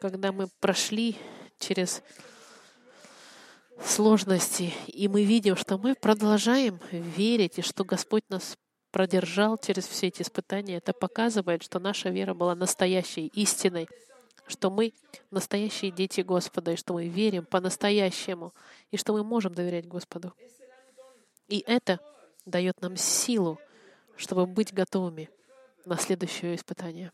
Когда 0.01 0.31
мы 0.31 0.47
прошли 0.59 1.17
через 1.59 2.01
сложности, 3.83 4.73
и 4.87 5.07
мы 5.07 5.23
видим, 5.23 5.55
что 5.55 5.77
мы 5.77 5.95
продолжаем 5.95 6.79
верить, 6.91 7.59
и 7.59 7.61
что 7.61 7.83
Господь 7.83 8.23
нас 8.29 8.57
продержал 8.91 9.57
через 9.57 9.87
все 9.87 10.07
эти 10.07 10.21
испытания, 10.21 10.77
это 10.77 10.93
показывает, 10.93 11.63
что 11.63 11.79
наша 11.79 12.09
вера 12.09 12.33
была 12.33 12.55
настоящей, 12.55 13.27
истинной, 13.27 13.87
что 14.49 14.71
мы 14.71 14.93
настоящие 15.29 15.91
дети 15.91 16.21
Господа, 16.21 16.71
и 16.71 16.75
что 16.75 16.93
мы 16.93 17.07
верим 17.07 17.45
по-настоящему, 17.45 18.53
и 18.89 18.97
что 18.97 19.13
мы 19.13 19.23
можем 19.23 19.53
доверять 19.53 19.87
Господу. 19.87 20.33
И 21.47 21.63
это 21.67 21.99
дает 22.45 22.81
нам 22.81 22.95
силу, 22.95 23.59
чтобы 24.17 24.47
быть 24.47 24.73
готовыми 24.73 25.29
на 25.85 25.97
следующее 25.97 26.55
испытание. 26.55 27.11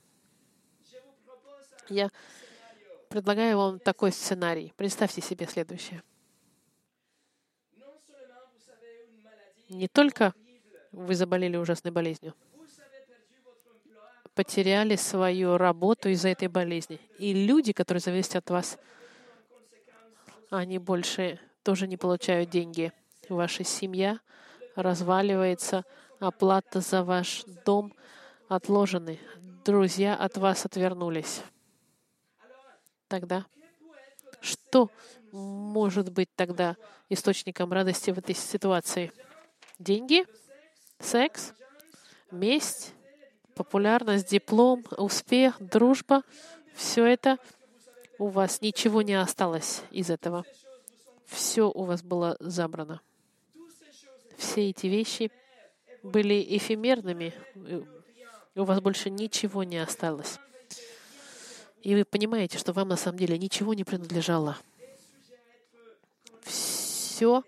Я 1.89 2.09
предлагаю 3.09 3.57
вам 3.57 3.79
такой 3.79 4.11
сценарий. 4.11 4.73
Представьте 4.77 5.21
себе 5.21 5.45
следующее. 5.45 6.03
Не 9.67 9.87
только 9.87 10.33
вы 10.91 11.15
заболели 11.15 11.57
ужасной 11.57 11.91
болезнью, 11.91 12.33
потеряли 14.35 14.95
свою 14.97 15.57
работу 15.57 16.09
из-за 16.09 16.29
этой 16.29 16.47
болезни. 16.47 16.99
И 17.17 17.33
люди, 17.33 17.73
которые 17.73 18.01
зависят 18.01 18.35
от 18.35 18.49
вас, 18.49 18.77
они 20.49 20.77
больше 20.77 21.39
тоже 21.63 21.87
не 21.87 21.97
получают 21.97 22.49
деньги. 22.49 22.91
Ваша 23.29 23.63
семья 23.63 24.19
разваливается, 24.75 25.83
оплата 26.19 26.81
за 26.81 27.03
ваш 27.03 27.43
дом 27.65 27.93
отложены, 28.47 29.19
друзья 29.65 30.15
от 30.15 30.37
вас 30.37 30.65
отвернулись. 30.65 31.41
Тогда 33.07 33.45
что 34.41 34.91
может 35.31 36.11
быть 36.11 36.29
тогда 36.35 36.77
источником 37.09 37.73
радости 37.73 38.11
в 38.11 38.17
этой 38.17 38.35
ситуации? 38.35 39.11
Деньги? 39.79 40.25
Секс? 40.99 41.53
Месть? 42.31 42.94
Популярность, 43.55 44.29
диплом, 44.29 44.83
успех, 44.97 45.55
дружба? 45.59 46.23
Все 46.73 47.05
это 47.05 47.37
у 48.19 48.27
вас 48.27 48.61
ничего 48.61 49.01
не 49.01 49.13
осталось 49.13 49.81
из 49.91 50.09
этого. 50.09 50.43
Все 51.25 51.69
у 51.69 51.83
вас 51.85 52.03
было 52.03 52.35
забрано. 52.39 53.01
Все 54.37 54.69
эти 54.69 54.87
вещи 54.87 55.31
были 56.03 56.45
эфемерными. 56.57 57.33
У 58.55 58.63
вас 58.63 58.81
больше 58.81 59.09
ничего 59.09 59.63
не 59.63 59.77
осталось. 59.77 60.39
И 61.81 61.95
вы 61.95 62.03
понимаете, 62.03 62.57
что 62.57 62.73
вам 62.73 62.89
на 62.89 62.97
самом 62.97 63.19
деле 63.19 63.37
ничего 63.37 63.73
не 63.73 63.83
принадлежало. 63.83 64.57
Все 66.41 67.43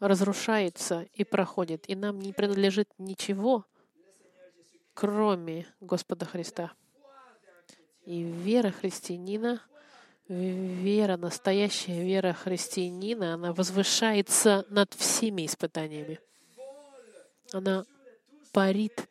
разрушается 0.00 1.06
и 1.14 1.24
проходит, 1.24 1.88
и 1.88 1.94
нам 1.94 2.18
не 2.18 2.32
принадлежит 2.32 2.88
ничего, 2.98 3.64
кроме 5.00 5.66
Господа 5.80 6.26
Христа. 6.26 6.72
И 8.04 8.22
вера 8.22 8.70
христианина, 8.70 9.62
вера, 10.28 11.16
настоящая 11.16 12.04
вера 12.04 12.34
христианина, 12.34 13.32
она 13.32 13.54
возвышается 13.54 14.66
над 14.68 14.92
всеми 14.92 15.46
испытаниями. 15.46 16.20
Она 17.50 17.86
парит 18.52 19.08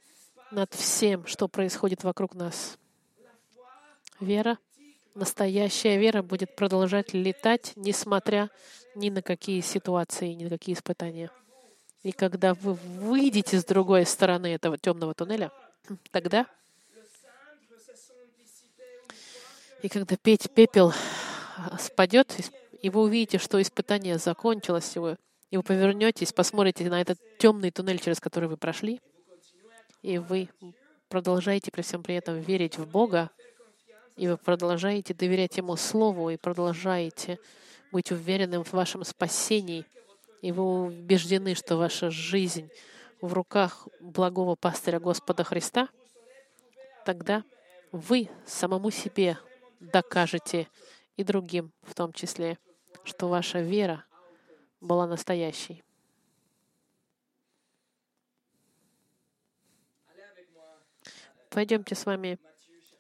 над 0.52 0.72
всем, 0.76 1.26
что 1.26 1.48
происходит 1.48 2.04
вокруг 2.04 2.36
нас. 2.36 2.78
Вера, 4.20 4.60
настоящая 5.16 5.98
вера 5.98 6.22
будет 6.22 6.56
продолжать 6.56 7.16
летать, 7.16 7.74
несмотря 7.76 8.52
ни 8.94 9.10
на 9.10 9.24
какие 9.24 9.62
ситуации, 9.62 10.34
ни 10.34 10.44
на 10.44 10.52
какие 10.52 10.76
испытания. 10.76 11.32
И 12.04 12.12
когда 12.12 12.54
вы 12.54 12.74
выйдете 12.74 13.60
с 13.60 13.66
другой 13.66 14.06
стороны 14.06 14.54
этого 14.54 14.78
темного 14.78 15.16
туннеля, 15.16 15.52
тогда? 16.12 16.46
И 19.82 19.88
когда 19.88 20.18
петь 20.18 20.50
пепел 20.54 20.94
спадет, 21.80 22.36
и 22.82 22.90
вы 22.90 23.02
увидите, 23.02 23.38
что 23.38 23.62
испытание 23.62 24.18
закончилось, 24.18 24.96
вы, 24.98 25.18
и 25.52 25.58
вы 25.58 25.64
повернетесь, 25.64 26.34
посмотрите 26.34 26.90
на 26.90 27.02
этот 27.02 27.20
темный 27.38 27.72
туннель, 27.72 28.00
через 28.00 28.20
который 28.20 28.50
вы 28.50 28.58
прошли, 28.58 29.02
и 30.02 30.18
вы 30.18 30.50
продолжаете 31.08 31.72
при 31.72 31.82
всем 31.82 32.04
при 32.04 32.16
этом 32.16 32.40
верить 32.40 32.78
в 32.78 32.88
Бога, 32.88 33.30
и 34.16 34.28
вы 34.28 34.38
продолжаете 34.38 35.14
доверять 35.14 35.58
Ему 35.58 35.76
Слову, 35.76 36.30
и 36.30 36.38
продолжаете 36.38 37.40
быть 37.92 38.12
уверенным 38.12 38.64
в 38.64 38.74
вашем 38.74 39.04
спасении, 39.04 39.86
и 40.42 40.52
вы 40.52 40.86
убеждены, 40.86 41.56
что 41.56 41.78
ваша 41.78 42.12
жизнь 42.12 42.70
в 43.22 43.34
руках 43.34 43.88
благого 44.00 44.56
пастыря 44.56 45.00
Господа 45.00 45.44
Христа, 45.44 45.90
тогда 47.06 47.44
вы 47.92 48.30
самому 48.46 48.92
себе 48.92 49.38
докажете 49.80 50.68
и 51.18 51.24
другим 51.24 51.72
в 51.82 51.94
том 51.96 52.14
числе, 52.14 52.58
что 53.04 53.28
ваша 53.28 53.60
вера 53.60 54.06
была 54.82 55.08
настоящей. 55.08 55.84
Пойдемте 61.50 61.96
с 61.96 62.06
вами 62.06 62.40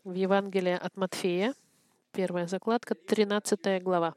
в 0.03 0.13
Евангелие 0.13 0.77
от 0.77 0.97
Матфея, 0.97 1.53
первая 2.11 2.47
закладка, 2.47 2.95
13 2.95 3.81
глава. 3.83 4.15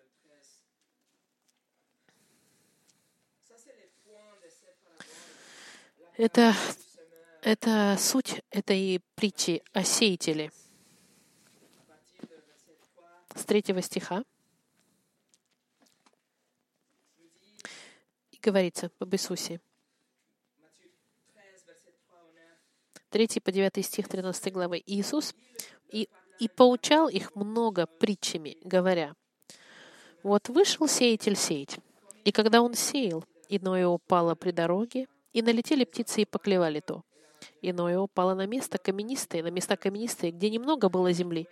Это, 6.18 6.54
это 7.40 7.96
суть 7.98 8.42
этой 8.50 9.00
притчи 9.14 9.62
о 9.72 9.82
сеятеле. 9.82 10.52
С 13.34 13.46
третьего 13.46 13.80
стиха. 13.80 14.22
И 18.30 18.38
говорится 18.42 18.90
об 18.98 19.14
Иисусе. 19.14 19.62
3 23.08 23.40
по 23.42 23.50
9 23.50 23.84
стих 23.84 24.06
13 24.06 24.52
главы. 24.52 24.82
Иисус 24.84 25.34
и, 25.88 26.10
и 26.38 26.48
поучал 26.48 27.08
их 27.08 27.34
много 27.34 27.86
притчами, 27.86 28.58
говоря, 28.64 29.14
«Вот 30.22 30.50
вышел 30.50 30.86
сеятель 30.86 31.36
сеять, 31.36 31.78
и 32.24 32.32
когда 32.32 32.60
он 32.60 32.74
сеял, 32.74 33.24
иное 33.48 33.86
упало 33.86 34.34
при 34.34 34.50
дороге, 34.50 35.06
и 35.32 35.42
налетели 35.42 35.84
птицы 35.84 36.22
и 36.22 36.24
поклевали 36.24 36.80
то. 36.80 37.02
Иное 37.60 37.98
упало 37.98 38.34
на 38.34 38.46
место 38.46 38.78
каменистое, 38.78 39.42
на 39.42 39.50
места 39.50 39.76
каменистые, 39.76 40.32
где 40.32 40.50
немного 40.50 40.88
было 40.88 41.12
земли, 41.12 41.48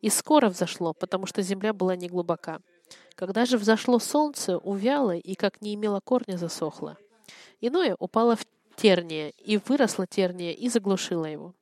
и 0.00 0.08
скоро 0.08 0.48
взошло, 0.48 0.94
потому 0.94 1.26
что 1.26 1.42
земля 1.42 1.72
была 1.72 1.96
не 1.96 2.08
глубока. 2.08 2.60
Когда 3.14 3.44
же 3.46 3.58
взошло 3.58 3.98
солнце, 3.98 4.58
увяло 4.58 5.16
и, 5.16 5.34
как 5.34 5.62
не 5.62 5.74
имело 5.74 6.00
корня, 6.00 6.36
засохло. 6.36 6.96
Иное 7.60 7.96
упало 7.98 8.36
в 8.36 8.44
терния, 8.76 9.30
и 9.38 9.58
выросла 9.58 10.06
терния 10.06 10.52
и 10.52 10.68
заглушила 10.68 11.26
его. 11.26 11.54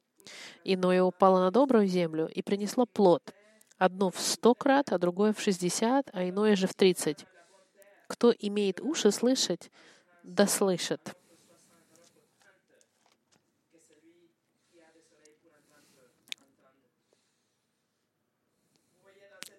Иное 0.64 1.02
упало 1.02 1.40
на 1.40 1.50
добрую 1.50 1.86
землю 1.86 2.28
и 2.28 2.42
принесло 2.42 2.86
плод, 2.86 3.34
одно 3.78 4.10
в 4.10 4.18
сто 4.18 4.54
крат, 4.54 4.92
а 4.92 4.98
другое 4.98 5.32
в 5.32 5.40
шестьдесят, 5.40 6.08
а 6.12 6.28
иное 6.28 6.56
же 6.56 6.66
в 6.66 6.74
тридцать. 6.74 7.24
Кто 8.08 8.32
имеет 8.38 8.80
уши 8.80 9.10
слышать, 9.10 9.70
да 10.22 10.46
слышит. 10.46 11.14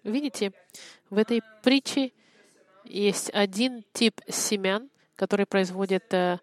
Видите, 0.03 0.51
в 1.09 1.17
этой 1.17 1.41
притче 1.63 2.11
есть 2.85 3.29
один 3.33 3.83
тип 3.93 4.19
семян, 4.27 4.89
который 5.15 5.45
производит 5.45 6.11
э, 6.13 6.39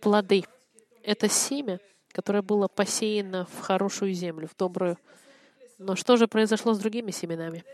плоды. 0.00 0.44
Это 1.02 1.28
семя, 1.28 1.78
которое 2.10 2.42
было 2.42 2.66
посеяно 2.66 3.46
в 3.46 3.60
хорошую 3.60 4.12
землю, 4.12 4.48
в 4.48 4.56
добрую. 4.56 4.98
Но 5.78 5.94
что 5.94 6.16
же 6.16 6.26
произошло 6.26 6.74
с 6.74 6.78
другими 6.78 7.12
семенами? 7.12 7.64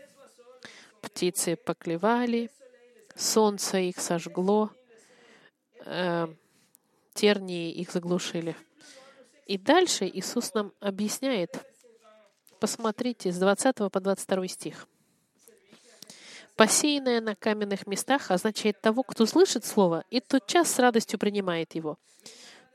Птицы 1.01 1.55
поклевали, 1.55 2.51
солнце 3.15 3.79
их 3.79 3.99
сожгло, 3.99 4.69
э, 5.85 6.27
тернии 7.13 7.71
их 7.71 7.91
заглушили. 7.91 8.55
И 9.47 9.57
дальше 9.57 10.05
Иисус 10.05 10.53
нам 10.53 10.71
объясняет, 10.79 11.65
посмотрите, 12.59 13.31
с 13.31 13.39
20 13.39 13.91
по 13.91 13.99
22 13.99 14.47
стих. 14.47 14.87
Посеянное 16.55 17.19
на 17.19 17.35
каменных 17.35 17.87
местах 17.87 18.29
означает 18.29 18.79
того, 18.79 19.03
кто 19.03 19.25
слышит 19.25 19.65
слово 19.65 20.03
и 20.11 20.19
тотчас 20.19 20.71
с 20.71 20.79
радостью 20.79 21.17
принимает 21.17 21.73
его, 21.73 21.97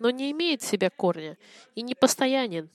но 0.00 0.10
не 0.10 0.32
имеет 0.32 0.62
в 0.62 0.66
себя 0.66 0.90
корня 0.90 1.38
и 1.76 1.82
не 1.82 1.94
постоянен. 1.94 2.70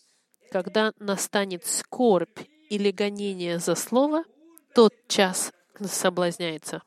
Когда 0.49 0.93
настанет 0.99 1.65
скорбь 1.65 2.39
или 2.69 2.91
гонение 2.91 3.59
за 3.59 3.75
слово, 3.75 4.23
тот 4.73 4.93
час 5.07 5.51
соблазняется. 5.85 6.81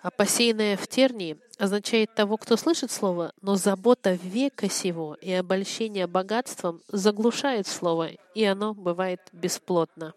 А 0.00 0.10
посеянное 0.10 0.76
в 0.76 0.86
тернии 0.86 1.38
означает 1.58 2.14
того, 2.14 2.36
кто 2.36 2.56
слышит 2.56 2.90
слово, 2.90 3.32
но 3.40 3.56
забота 3.56 4.12
века 4.12 4.68
сего 4.68 5.14
и 5.20 5.32
обольщение 5.32 6.06
богатством 6.06 6.82
заглушает 6.88 7.66
слово, 7.66 8.10
и 8.34 8.44
оно 8.44 8.74
бывает 8.74 9.20
бесплотно. 9.32 10.14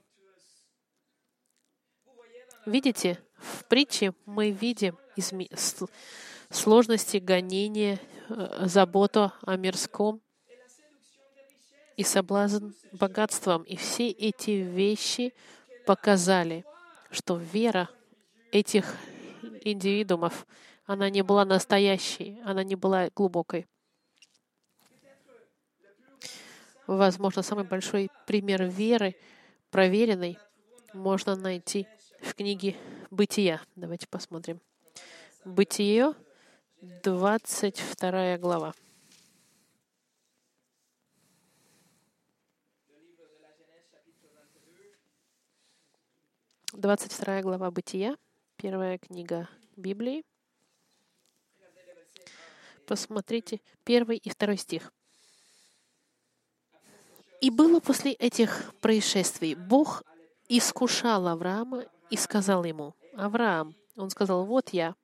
Видите, 2.66 3.20
в 3.38 3.66
притче 3.66 4.14
мы 4.26 4.52
видим 4.52 4.98
изме... 5.16 5.48
сложности 6.50 7.18
гонения, 7.18 8.00
э, 8.30 8.66
заботу 8.66 9.32
о 9.42 9.56
мирском 9.56 10.22
и 11.96 12.04
соблазн 12.04 12.72
богатством. 12.92 13.64
И 13.64 13.76
все 13.76 14.10
эти 14.10 14.52
вещи 14.52 15.34
показали, 15.86 16.66
что 17.12 17.38
вера 17.38 17.90
этих 18.52 18.96
индивидуумов, 19.62 20.46
она 20.88 21.10
не 21.10 21.22
была 21.22 21.46
настоящей, 21.46 22.42
она 22.44 22.64
не 22.64 22.76
была 22.76 23.10
глубокой. 23.14 23.68
Возможно, 26.88 27.44
самый 27.44 27.66
большой 27.66 28.10
пример 28.26 28.64
веры, 28.64 29.16
проверенной, 29.70 30.40
можно 30.94 31.36
найти 31.36 31.86
в 32.22 32.34
книге 32.34 32.78
«Бытия». 33.12 33.62
Давайте 33.76 34.08
посмотрим. 34.08 34.62
«Бытие», 35.44 36.14
22 37.04 38.38
глава. 38.38 38.74
22 46.72 47.42
глава 47.42 47.72
Бытия, 47.72 48.16
первая 48.56 48.98
книга 49.00 49.50
Библии. 49.76 50.24
Посмотрите 52.88 53.60
первый 53.84 54.16
и 54.16 54.30
второй 54.30 54.56
стих. 54.56 54.94
«И 57.42 57.50
было 57.52 57.82
после 57.82 58.14
этих 58.14 58.74
происшествий, 58.80 59.56
Бог 59.56 60.04
искушал 60.48 61.28
Авраама 61.28 61.84
и 62.10 62.16
сказал 62.16 62.64
ему, 62.64 62.96
«Авраам». 63.14 63.76
Он 63.98 64.10
сказал, 64.10 64.46
«Вот 64.46 64.70
я». 64.70 64.96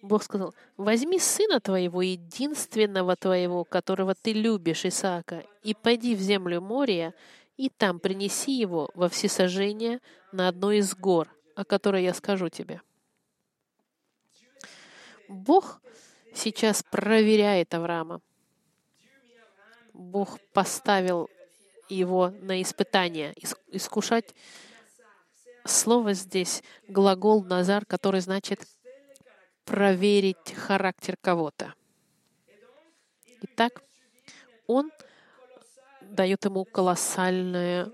Бог 0.00 0.22
сказал, 0.22 0.54
«Возьми 0.76 1.18
сына 1.18 1.58
твоего, 1.58 2.02
единственного 2.02 3.16
твоего, 3.16 3.64
которого 3.64 4.14
ты 4.14 4.32
любишь, 4.32 4.84
Исаака, 4.84 5.44
и 5.64 5.74
пойди 5.74 6.14
в 6.14 6.20
землю 6.20 6.60
моря, 6.60 7.14
и 7.56 7.68
там 7.68 7.98
принеси 7.98 8.52
его 8.52 8.90
во 8.94 9.08
всесожжение 9.08 10.00
на 10.30 10.46
одной 10.46 10.78
из 10.78 10.94
гор, 10.94 11.28
о 11.56 11.64
которой 11.64 12.04
я 12.04 12.14
скажу 12.14 12.48
тебе». 12.48 12.80
Бог 15.28 15.80
сейчас 16.36 16.82
проверяет 16.82 17.74
Авраама. 17.74 18.20
Бог 19.92 20.38
поставил 20.52 21.28
его 21.88 22.30
на 22.40 22.60
испытание, 22.62 23.34
искушать. 23.68 24.34
Слово 25.64 26.12
здесь 26.12 26.62
глагол 26.86 27.42
«назар», 27.42 27.84
который 27.86 28.20
значит 28.20 28.60
проверить 29.64 30.52
характер 30.54 31.16
кого-то. 31.20 31.74
Итак, 33.42 33.82
он 34.66 34.92
дает 36.02 36.44
ему 36.44 36.64
колоссальное 36.64 37.90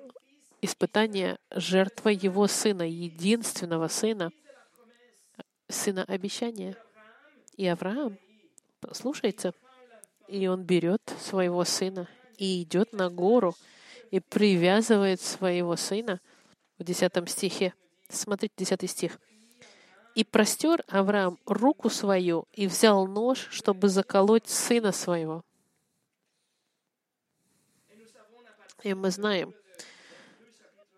испытание 0.60 1.38
жертва 1.50 2.10
его 2.10 2.46
сына, 2.46 2.82
единственного 2.82 3.88
сына, 3.88 4.32
сына 5.68 6.04
обещания. 6.04 6.76
И 7.56 7.66
Авраам 7.66 8.18
слушается, 8.92 9.54
и 10.28 10.46
он 10.46 10.64
берет 10.64 11.02
своего 11.20 11.64
сына 11.64 12.08
и 12.36 12.62
идет 12.62 12.92
на 12.92 13.10
гору 13.10 13.54
и 14.10 14.20
привязывает 14.20 15.20
своего 15.20 15.76
сына 15.76 16.20
в 16.78 16.84
десятом 16.84 17.26
стихе. 17.26 17.74
Смотрите, 18.08 18.54
десятый 18.56 18.88
стих. 18.88 19.18
«И 20.14 20.24
простер 20.24 20.84
Авраам 20.88 21.38
руку 21.46 21.88
свою 21.88 22.46
и 22.52 22.66
взял 22.66 23.06
нож, 23.06 23.48
чтобы 23.50 23.88
заколоть 23.88 24.48
сына 24.48 24.92
своего». 24.92 25.42
И 28.82 28.94
мы 28.94 29.10
знаем 29.10 29.54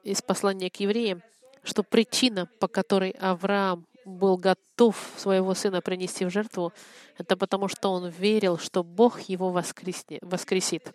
из 0.02 0.22
послания 0.22 0.70
к 0.70 0.76
евреям, 0.76 1.22
что 1.62 1.82
причина, 1.82 2.46
по 2.58 2.66
которой 2.66 3.10
Авраам 3.10 3.86
был 4.04 4.36
готов 4.36 4.96
своего 5.16 5.54
сына 5.54 5.80
принести 5.80 6.24
в 6.24 6.30
жертву, 6.30 6.72
это 7.16 7.36
потому, 7.36 7.68
что 7.68 7.90
он 7.90 8.08
верил, 8.08 8.58
что 8.58 8.82
Бог 8.82 9.20
его 9.22 9.50
воскреснет, 9.50 10.20
воскресит. 10.22 10.92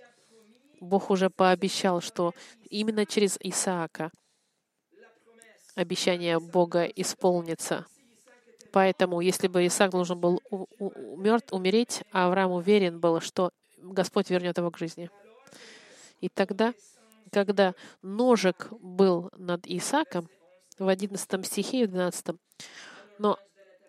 Бог 0.80 1.10
уже 1.10 1.30
пообещал, 1.30 2.02
что 2.02 2.34
именно 2.70 3.06
через 3.06 3.38
Исаака 3.42 4.12
обещание 5.76 6.40
Бога 6.40 6.86
исполнится. 6.86 7.86
Поэтому, 8.72 9.20
если 9.22 9.48
бы 9.48 9.66
Исаак 9.66 9.92
должен 9.92 10.20
был 10.20 10.42
умереть, 11.52 12.04
а 12.12 12.28
Авраам 12.28 12.52
уверен 12.52 13.00
был, 13.00 13.20
что 13.20 13.52
Господь 13.78 14.30
вернет 14.30 14.58
его 14.58 14.70
к 14.72 14.78
жизни. 14.78 15.10
И 16.22 16.30
тогда, 16.30 16.74
когда 17.32 17.74
ножик 18.02 18.68
был 18.82 19.32
над 19.38 19.66
Исааком, 19.66 20.30
в 20.78 20.88
11 20.88 21.46
стихе 21.46 21.82
и 21.82 21.86
в 21.86 21.92
12, 21.92 22.36
но 23.20 23.38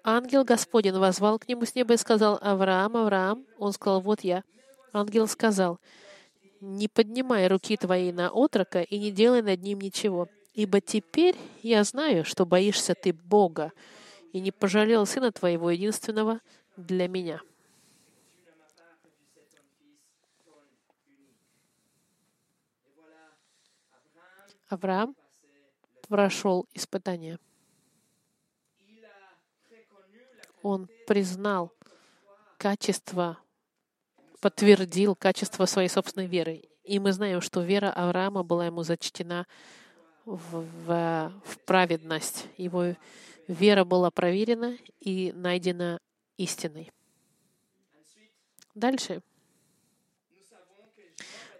ангел 0.04 0.44
Господень 0.44 0.98
возвал 0.98 1.38
к 1.38 1.48
нему 1.48 1.64
с 1.64 1.74
неба 1.74 1.94
и 1.94 1.96
сказал, 1.96 2.38
«Авраам, 2.42 2.96
Авраам». 2.96 3.46
Он 3.58 3.72
сказал, 3.72 4.00
«Вот 4.00 4.20
я». 4.20 4.42
Ангел 4.92 5.26
сказал, 5.28 5.78
«Не 6.60 6.88
поднимай 6.88 7.46
руки 7.46 7.76
твои 7.76 8.12
на 8.12 8.30
отрока 8.30 8.82
и 8.82 8.98
не 8.98 9.10
делай 9.12 9.40
над 9.40 9.62
ним 9.62 9.80
ничего, 9.80 10.28
ибо 10.52 10.80
теперь 10.80 11.36
я 11.62 11.84
знаю, 11.84 12.24
что 12.24 12.44
боишься 12.44 12.94
ты 12.94 13.12
Бога 13.12 13.72
и 14.32 14.40
не 14.40 14.50
пожалел 14.50 15.06
сына 15.06 15.32
твоего 15.32 15.70
единственного 15.70 16.40
для 16.76 17.08
меня». 17.08 17.40
Авраам 24.68 25.16
прошел 26.08 26.66
испытание. 26.74 27.38
Он 30.62 30.88
признал 31.06 31.72
качество, 32.58 33.38
подтвердил 34.40 35.14
качество 35.14 35.64
своей 35.66 35.88
собственной 35.88 36.26
веры. 36.26 36.64
И 36.84 36.98
мы 36.98 37.12
знаем, 37.12 37.40
что 37.40 37.62
вера 37.62 37.90
Авраама 37.90 38.42
была 38.42 38.66
ему 38.66 38.82
зачтена 38.82 39.46
в, 40.24 40.64
в, 40.86 41.32
в 41.44 41.58
праведность. 41.64 42.46
Его 42.56 42.94
вера 43.46 43.84
была 43.84 44.10
проверена 44.10 44.76
и 45.00 45.32
найдена 45.34 46.00
истиной. 46.36 46.90
Дальше. 48.74 49.22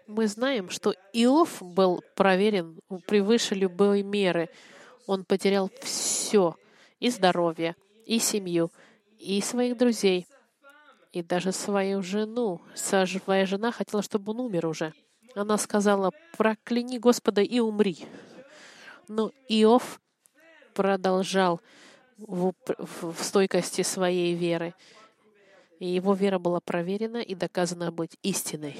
Мы 0.07 0.27
знаем, 0.27 0.69
что 0.69 0.93
Иов 1.13 1.61
был 1.61 2.03
проверен 2.15 2.79
превыше 3.07 3.55
любой 3.55 4.03
меры. 4.03 4.49
Он 5.07 5.23
потерял 5.23 5.71
все, 5.81 6.55
и 6.99 7.09
здоровье, 7.09 7.75
и 8.05 8.19
семью, 8.19 8.71
и 9.21 9.39
своих 9.41 9.77
друзей, 9.77 10.27
и 11.11 11.21
даже 11.21 11.51
свою 11.51 12.01
жену. 12.01 12.61
Своя 12.73 13.45
жена 13.45 13.71
хотела, 13.71 14.01
чтобы 14.01 14.31
он 14.31 14.39
умер 14.41 14.65
уже. 14.65 14.93
Она 15.35 15.57
сказала, 15.57 16.11
прокляни 16.37 16.97
Господа 16.97 17.41
и 17.41 17.59
умри. 17.59 18.05
Но 19.07 19.31
Иов 19.47 20.01
продолжал 20.73 21.61
в, 22.17 22.53
в 22.77 23.23
стойкости 23.23 23.83
своей 23.83 24.33
веры. 24.33 24.73
И 25.79 25.87
его 25.87 26.13
вера 26.13 26.37
была 26.39 26.59
проверена 26.59 27.17
и 27.17 27.35
доказана 27.35 27.91
быть 27.91 28.17
истиной. 28.23 28.75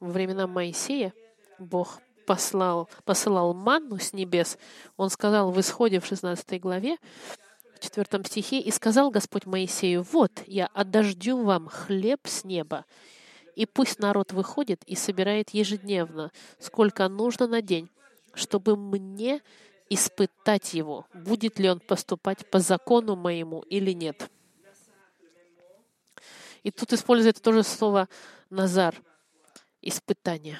Во 0.00 0.10
времена 0.10 0.46
Моисея 0.46 1.12
Бог 1.58 2.00
послал, 2.26 2.88
посылал 3.04 3.54
манну 3.54 3.98
с 3.98 4.12
небес. 4.12 4.58
Он 4.96 5.10
сказал 5.10 5.50
в 5.50 5.60
Исходе 5.60 6.00
в 6.00 6.06
16 6.06 6.60
главе, 6.60 6.96
четвертом 7.84 8.24
стихе, 8.24 8.60
«И 8.60 8.70
сказал 8.70 9.10
Господь 9.10 9.46
Моисею, 9.46 10.02
вот, 10.02 10.42
я 10.46 10.66
отдождю 10.66 11.42
вам 11.42 11.68
хлеб 11.68 12.20
с 12.24 12.44
неба, 12.44 12.84
и 13.54 13.66
пусть 13.66 13.98
народ 13.98 14.32
выходит 14.32 14.82
и 14.84 14.94
собирает 14.96 15.50
ежедневно, 15.50 16.32
сколько 16.58 17.08
нужно 17.08 17.46
на 17.46 17.62
день, 17.62 17.88
чтобы 18.34 18.76
мне 18.76 19.42
испытать 19.90 20.74
его, 20.74 21.06
будет 21.14 21.58
ли 21.58 21.68
он 21.68 21.80
поступать 21.80 22.48
по 22.50 22.58
закону 22.58 23.16
моему 23.16 23.60
или 23.62 23.92
нет». 23.92 24.30
И 26.62 26.70
тут 26.70 26.94
используется 26.94 27.42
тоже 27.42 27.62
слово 27.62 28.08
«назар»— 28.48 28.94
испытание. 29.82 30.58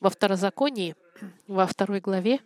Во 0.00 0.08
второзаконии 0.08 0.96
Во 1.46 1.66
второй 1.66 2.00
главе 2.00 2.40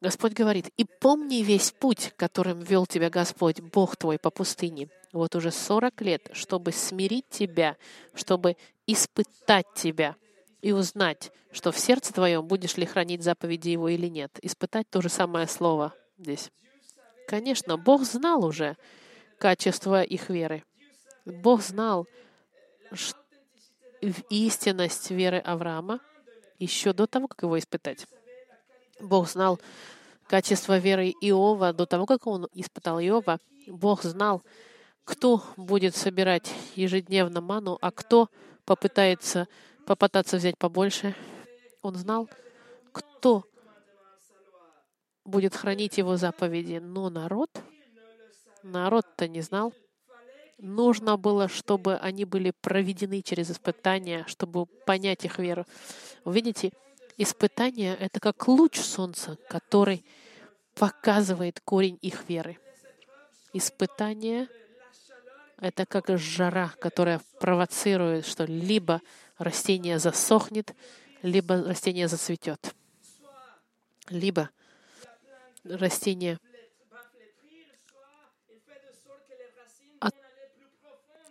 Господь 0.00 0.34
говорит, 0.34 0.70
«И 0.76 0.84
помни 0.84 1.36
весь 1.36 1.72
путь, 1.72 2.12
которым 2.16 2.60
вел 2.60 2.86
тебя 2.86 3.08
Господь, 3.08 3.60
Бог 3.60 3.96
твой, 3.96 4.18
по 4.18 4.30
пустыне, 4.30 4.88
вот 5.12 5.34
уже 5.34 5.50
сорок 5.50 6.00
лет, 6.02 6.28
чтобы 6.32 6.72
смирить 6.72 7.28
тебя, 7.30 7.76
чтобы 8.14 8.56
испытать 8.86 9.66
тебя 9.74 10.16
и 10.60 10.72
узнать, 10.72 11.32
что 11.50 11.72
в 11.72 11.78
сердце 11.78 12.12
твоем 12.12 12.46
будешь 12.46 12.76
ли 12.76 12.84
хранить 12.84 13.22
заповеди 13.22 13.70
Его 13.70 13.88
или 13.88 14.06
нет». 14.06 14.38
Испытать— 14.42 14.88
то 14.90 15.00
же 15.00 15.08
самое 15.08 15.46
слово 15.46 15.94
здесь. 16.18 16.50
Конечно, 17.26 17.76
Бог 17.78 18.04
знал 18.04 18.44
уже 18.44 18.76
качество 19.38 20.02
их 20.02 20.28
веры. 20.28 20.62
Бог 21.24 21.62
знал 21.62 22.06
истинность 24.28 25.10
веры 25.10 25.38
Авраама 25.38 26.00
еще 26.58 26.92
до 26.92 27.06
того, 27.06 27.28
как 27.28 27.42
его 27.42 27.58
испытать. 27.58 28.06
Бог 29.00 29.28
знал 29.28 29.60
качество 30.26 30.78
веры 30.78 31.12
Иова 31.20 31.72
до 31.72 31.86
того, 31.86 32.06
как 32.06 32.26
он 32.26 32.48
испытал 32.54 33.00
Иова. 33.00 33.38
Бог 33.66 34.02
знал, 34.02 34.42
кто 35.04 35.42
будет 35.56 35.94
собирать 35.94 36.52
ежедневно 36.74 37.40
ману, 37.40 37.78
а 37.80 37.90
кто 37.90 38.28
попытается 38.64 39.48
попытаться 39.86 40.36
взять 40.36 40.58
побольше. 40.58 41.14
Он 41.80 41.94
знал, 41.94 42.28
кто 42.92 43.44
будет 45.24 45.54
хранить 45.54 45.98
его 45.98 46.16
заповеди. 46.16 46.78
Но 46.82 47.08
народ, 47.08 47.50
народ-то 48.62 49.28
не 49.28 49.40
знал. 49.40 49.72
Нужно 50.58 51.18
было, 51.18 51.48
чтобы 51.48 51.96
они 51.96 52.24
были 52.24 52.52
проведены 52.62 53.20
через 53.20 53.50
испытания, 53.50 54.24
чтобы 54.26 54.66
понять 54.66 55.24
их 55.24 55.38
веру. 55.38 55.66
Видите, 56.24 56.72
испытание— 57.18 57.94
это 58.00 58.20
как 58.20 58.48
луч 58.48 58.78
солнца, 58.78 59.36
который 59.50 60.04
показывает 60.74 61.60
корень 61.60 61.98
их 62.00 62.28
веры. 62.28 62.58
Испытание— 63.52 64.48
это 65.58 65.84
как 65.84 66.08
жара, 66.18 66.72
которая 66.80 67.20
провоцирует, 67.40 68.26
что 68.26 68.44
либо 68.44 69.02
растение 69.38 69.98
засохнет, 69.98 70.74
либо 71.22 71.62
растение 71.62 72.08
зацветет, 72.08 72.74
либо 74.08 74.50
растение 75.64 76.38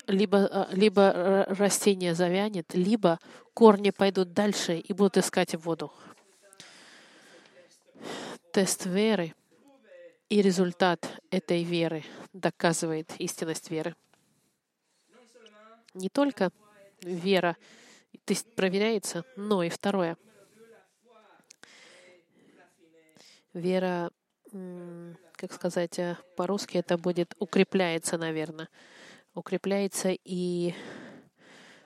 либо, 0.07 0.45
а, 0.45 0.67
либо 0.71 1.45
растение 1.49 2.13
завянет, 2.13 2.73
либо 2.73 3.19
корни 3.53 3.91
пойдут 3.91 4.33
дальше 4.33 4.77
и 4.77 4.93
будут 4.93 5.17
искать 5.17 5.55
воду. 5.55 5.91
Тест 8.51 8.85
веры 8.85 9.33
и 10.29 10.41
результат 10.41 11.07
этой 11.29 11.63
веры 11.63 12.03
доказывает 12.33 13.11
истинность 13.19 13.69
веры. 13.69 13.95
Не 15.93 16.09
только 16.09 16.51
вера 17.01 17.55
проверяется, 18.55 19.23
но 19.35 19.63
и 19.63 19.69
второе. 19.69 20.17
Вера, 23.53 24.11
как 24.51 25.53
сказать 25.53 25.97
э, 25.99 26.17
по-русски, 26.35 26.77
это 26.77 26.97
будет 26.97 27.35
укрепляется, 27.39 28.17
наверное 28.17 28.67
укрепляется 29.35 30.15
и 30.23 30.73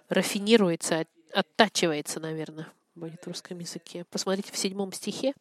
рафинируется, 0.08 1.06
оттачивается, 1.34 2.20
наверное, 2.20 2.68
будет 2.96 3.22
в 3.24 3.28
русском 3.28 3.60
языке. 3.60 4.06
Посмотрите 4.06 4.52
в 4.54 4.58
седьмом 4.58 4.94
стихе. 4.94 5.34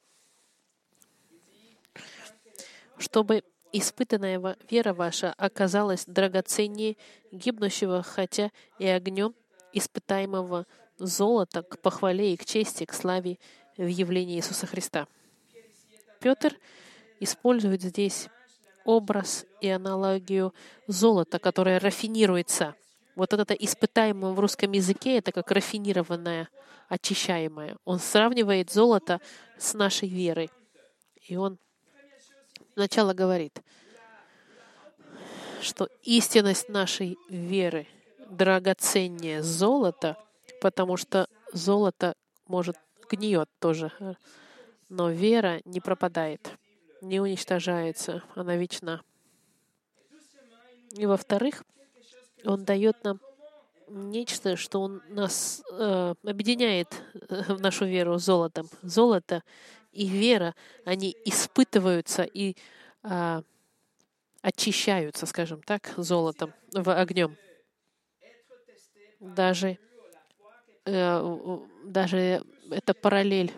Чтобы 2.97 3.45
испытанная 3.73 4.57
вера 4.69 4.95
ваша 4.95 5.33
оказалась 5.35 6.05
драгоценнее 6.07 6.97
гибнущего, 7.31 8.03
хотя 8.03 8.51
и 8.79 8.87
огнем 8.87 9.35
испытаемого 9.73 10.67
золота 10.97 11.63
к 11.63 11.79
похвале 11.81 12.35
и 12.35 12.37
к 12.37 12.45
чести, 12.45 12.85
к 12.85 12.93
славе 12.93 13.39
в 13.77 13.87
явлении 13.87 14.37
Иисуса 14.37 14.67
Христа. 14.67 15.07
Петр 16.21 16.57
использует 17.21 17.83
здесь 17.83 18.29
образ 18.89 19.45
и 19.61 19.69
аналогию 19.69 20.55
золота, 20.87 21.39
которое 21.39 21.79
рафинируется. 21.79 22.75
Вот 23.17 23.35
это 23.35 23.53
испытаемое 23.53 24.33
в 24.33 24.41
русском 24.41 24.73
языке, 24.73 25.19
это 25.19 25.31
как 25.31 25.51
рафинированное, 25.51 26.49
очищаемое. 26.89 27.77
Он 27.85 27.99
сравнивает 27.99 28.71
золото 28.71 29.21
с 29.59 29.75
нашей 29.75 30.09
верой. 30.09 30.51
И 31.29 31.37
он 31.37 31.59
сначала 32.73 33.13
говорит, 33.13 33.61
что 35.61 35.91
истинность 36.03 36.71
нашей 36.71 37.19
веры 37.29 37.87
драгоценнее 38.31 39.43
золота, 39.43 40.17
потому 40.63 40.97
что 40.97 41.29
золото 41.53 42.15
может 42.47 42.77
гниет 43.11 43.51
тоже, 43.59 43.93
но 44.89 45.11
вера 45.11 45.61
не 45.67 45.81
пропадает 45.81 46.59
не 47.01 47.21
уничтожается, 47.21 48.23
она 48.35 48.57
вечна. 48.57 49.03
И 50.93 51.07
во-вторых, 51.07 51.65
Он 52.45 52.65
дает 52.65 53.03
нам 53.05 53.21
нечто, 53.89 54.57
что 54.57 54.81
Он 54.81 55.03
нас 55.09 55.63
э, 55.71 56.15
объединяет 56.25 57.03
э, 57.15 57.55
в 57.55 57.61
нашу 57.61 57.85
веру 57.85 58.19
золотом. 58.19 58.69
Золото 58.83 59.43
и 59.93 60.07
вера, 60.07 60.55
они 60.85 61.17
испытываются 61.25 62.23
и 62.23 62.57
э, 63.03 63.43
очищаются, 64.43 65.27
скажем 65.27 65.63
так, 65.63 65.93
золотом, 65.97 66.53
в 66.73 66.93
огнем. 66.95 67.37
Даже, 69.21 69.79
э, 70.85 71.59
даже 71.85 72.43
эта 72.71 72.95
параллель 72.95 73.53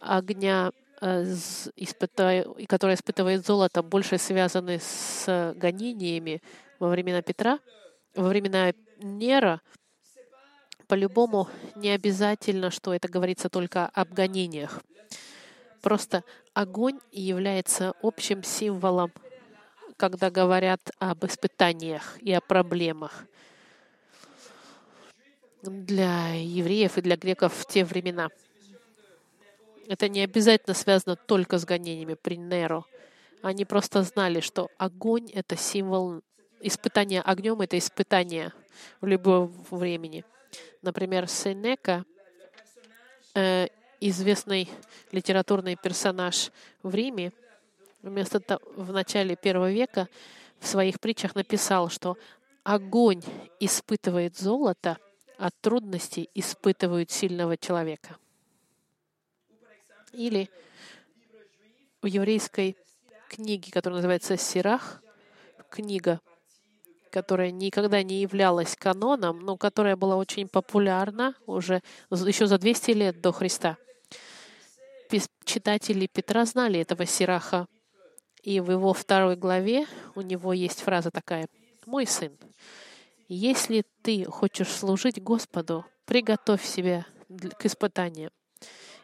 огня 0.00 0.72
которые 1.00 2.94
испытывает 2.94 3.46
золото, 3.46 3.82
больше 3.82 4.18
связаны 4.18 4.78
с 4.80 5.54
гонениями 5.56 6.42
во 6.78 6.88
времена 6.88 7.22
Петра, 7.22 7.58
во 8.14 8.28
времена 8.28 8.72
Нера, 8.98 9.62
по-любому 10.86 11.48
не 11.76 11.90
обязательно, 11.90 12.70
что 12.70 12.92
это 12.92 13.08
говорится 13.08 13.48
только 13.48 13.86
об 13.86 14.12
гонениях. 14.12 14.82
Просто 15.80 16.22
огонь 16.52 16.98
является 17.12 17.94
общим 18.02 18.42
символом, 18.42 19.12
когда 19.96 20.30
говорят 20.30 20.80
об 20.98 21.24
испытаниях 21.24 22.18
и 22.20 22.32
о 22.32 22.40
проблемах 22.40 23.24
для 25.62 26.34
евреев 26.34 26.98
и 26.98 27.02
для 27.02 27.16
греков 27.16 27.54
в 27.54 27.66
те 27.66 27.84
времена. 27.84 28.28
Это 29.90 30.08
не 30.08 30.20
обязательно 30.22 30.72
связано 30.74 31.16
только 31.16 31.58
с 31.58 31.64
гонениями 31.64 32.14
при 32.14 32.36
Неро. 32.36 32.86
Они 33.42 33.64
просто 33.64 34.04
знали, 34.04 34.38
что 34.38 34.70
огонь— 34.78 35.28
это 35.34 35.56
символ 35.56 36.22
испытания 36.60 37.20
огнем, 37.20 37.60
это 37.60 37.76
испытание 37.76 38.52
в 39.00 39.06
любом 39.08 39.48
времени. 39.68 40.24
Например, 40.80 41.26
Сенека, 41.26 42.04
э, 43.34 43.66
известный 43.98 44.68
литературный 45.10 45.74
персонаж 45.74 46.52
в 46.84 46.94
Риме, 46.94 47.32
вместо 48.00 48.38
того, 48.38 48.60
в 48.76 48.92
начале 48.92 49.34
первого 49.34 49.72
века 49.72 50.06
в 50.60 50.68
своих 50.68 51.00
притчах 51.00 51.34
написал, 51.34 51.88
что 51.90 52.16
огонь 52.62 53.24
испытывает 53.58 54.38
золото, 54.38 54.98
а 55.36 55.50
трудности 55.50 56.30
испытывают 56.32 57.10
сильного 57.10 57.56
человека. 57.56 58.19
Или 60.12 60.50
в 62.02 62.06
еврейской 62.06 62.76
книге, 63.28 63.70
которая 63.72 63.98
называется 63.98 64.36
«Сирах», 64.36 65.02
книга, 65.70 66.20
которая 67.10 67.50
никогда 67.50 68.02
не 68.02 68.22
являлась 68.22 68.76
каноном, 68.76 69.40
но 69.40 69.56
которая 69.56 69.96
была 69.96 70.16
очень 70.16 70.48
популярна 70.48 71.34
уже 71.46 71.82
еще 72.10 72.46
за 72.46 72.58
200 72.58 72.90
лет 72.92 73.20
до 73.20 73.32
Христа. 73.32 73.76
Читатели 75.44 76.06
Петра 76.06 76.44
знали 76.44 76.78
этого 76.80 77.04
Сираха. 77.06 77.66
И 78.42 78.60
в 78.60 78.70
его 78.70 78.92
второй 78.92 79.34
главе 79.36 79.86
у 80.14 80.20
него 80.20 80.52
есть 80.52 80.80
фраза 80.80 81.10
такая. 81.10 81.48
«Мой 81.86 82.06
сын, 82.06 82.32
если 83.28 83.84
ты 84.02 84.24
хочешь 84.24 84.68
служить 84.68 85.20
Господу, 85.20 85.84
приготовь 86.04 86.64
себя 86.64 87.04
к 87.58 87.66
испытаниям, 87.66 88.30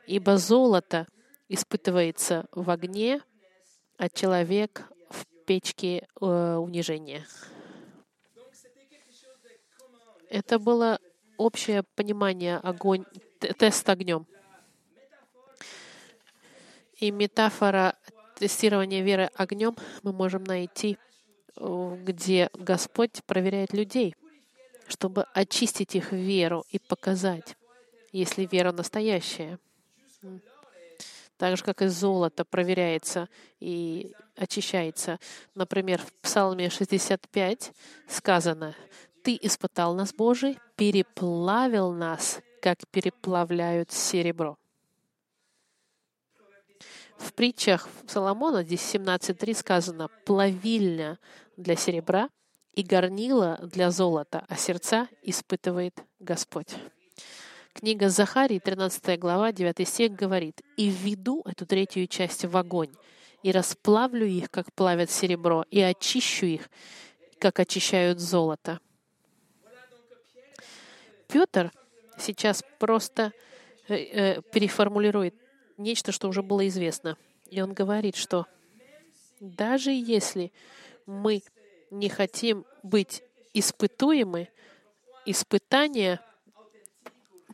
Ибо 0.06 0.38
золото 0.38 1.06
испытывается 1.48 2.46
в 2.52 2.70
огне, 2.70 3.20
а 3.98 4.08
человек 4.08 4.88
в 5.10 5.26
печке 5.46 6.06
э, 6.20 6.56
унижения. 6.56 7.26
Это 10.28 10.58
было 10.58 10.98
общее 11.36 11.82
понимание 11.82 12.56
огонь, 12.56 13.04
тест 13.58 13.88
огнем. 13.88 14.26
И 16.98 17.10
метафора 17.10 17.96
тестирования 18.36 19.02
веры 19.02 19.30
огнем 19.34 19.76
мы 20.02 20.12
можем 20.12 20.44
найти, 20.44 20.98
где 21.56 22.50
Господь 22.54 23.22
проверяет 23.24 23.72
людей, 23.72 24.14
чтобы 24.88 25.24
очистить 25.34 25.94
их 25.94 26.12
веру 26.12 26.64
и 26.70 26.78
показать, 26.78 27.56
если 28.12 28.46
вера 28.50 28.72
настоящая. 28.72 29.58
Так 31.38 31.56
же, 31.56 31.62
как 31.62 31.82
и 31.82 31.86
золото 31.86 32.44
проверяется 32.44 33.28
и 33.60 34.12
очищается. 34.36 35.18
Например, 35.54 36.00
в 36.00 36.12
Псалме 36.22 36.70
65 36.70 37.72
сказано, 38.08 38.74
«Ты 39.22 39.38
испытал 39.42 39.94
нас, 39.94 40.14
Божий, 40.14 40.58
переплавил 40.76 41.92
нас, 41.92 42.40
как 42.62 42.78
переплавляют 42.90 43.92
серебро». 43.92 44.56
В 47.18 47.32
притчах 47.32 47.88
Соломона, 48.06 48.62
здесь 48.62 48.94
17.3 48.94 49.54
сказано, 49.54 50.08
«Плавильня 50.24 51.18
для 51.56 51.76
серебра 51.76 52.30
и 52.72 52.82
горнила 52.82 53.58
для 53.62 53.90
золота, 53.90 54.44
а 54.48 54.56
сердца 54.56 55.08
испытывает 55.22 56.02
Господь». 56.18 56.76
Книга 57.76 58.08
Захарии, 58.08 58.58
13 58.58 59.18
глава, 59.18 59.52
9 59.52 59.86
стих 59.86 60.12
говорит, 60.12 60.62
«И 60.78 60.88
введу 60.88 61.42
эту 61.44 61.66
третью 61.66 62.06
часть 62.06 62.46
в 62.46 62.56
огонь, 62.56 62.88
и 63.42 63.52
расплавлю 63.52 64.26
их, 64.26 64.50
как 64.50 64.72
плавят 64.72 65.10
серебро, 65.10 65.62
и 65.70 65.82
очищу 65.82 66.46
их, 66.46 66.70
как 67.38 67.60
очищают 67.60 68.18
золото». 68.18 68.80
Петр 71.28 71.70
сейчас 72.18 72.64
просто 72.78 73.34
э, 73.88 73.94
э, 73.94 74.42
переформулирует 74.54 75.34
нечто, 75.76 76.12
что 76.12 76.28
уже 76.28 76.42
было 76.42 76.66
известно. 76.68 77.18
И 77.50 77.60
он 77.60 77.74
говорит, 77.74 78.16
что 78.16 78.46
даже 79.38 79.90
если 79.90 80.50
мы 81.04 81.42
не 81.90 82.08
хотим 82.08 82.64
быть 82.82 83.22
испытуемы, 83.52 84.48
испытания 85.26 86.22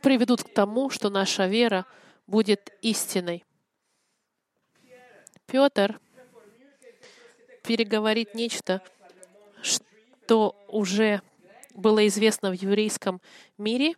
приведут 0.03 0.43
к 0.43 0.53
тому, 0.53 0.89
что 0.89 1.09
наша 1.09 1.47
вера 1.47 1.85
будет 2.27 2.71
истиной. 2.81 3.43
Петр 5.47 5.99
переговорит 7.63 8.35
нечто, 8.35 8.81
что 9.61 10.55
уже 10.67 11.21
было 11.73 12.05
известно 12.07 12.49
в 12.49 12.53
еврейском 12.53 13.21
мире, 13.57 13.95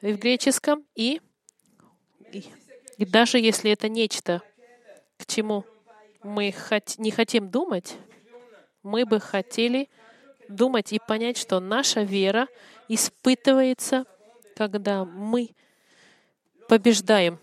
в 0.00 0.14
греческом, 0.14 0.86
и, 0.94 1.20
и 2.96 3.04
даже 3.04 3.38
если 3.38 3.72
это 3.72 3.88
нечто, 3.88 4.42
к 5.18 5.26
чему 5.26 5.64
мы 6.22 6.54
не 6.98 7.10
хотим 7.10 7.50
думать, 7.50 7.96
мы 8.84 9.04
бы 9.04 9.18
хотели 9.18 9.90
думать 10.48 10.92
и 10.92 11.00
понять, 11.00 11.36
что 11.36 11.58
наша 11.58 12.02
вера 12.02 12.48
испытывается 12.88 14.06
когда 14.58 15.04
мы 15.04 15.54
побеждаем, 16.68 17.38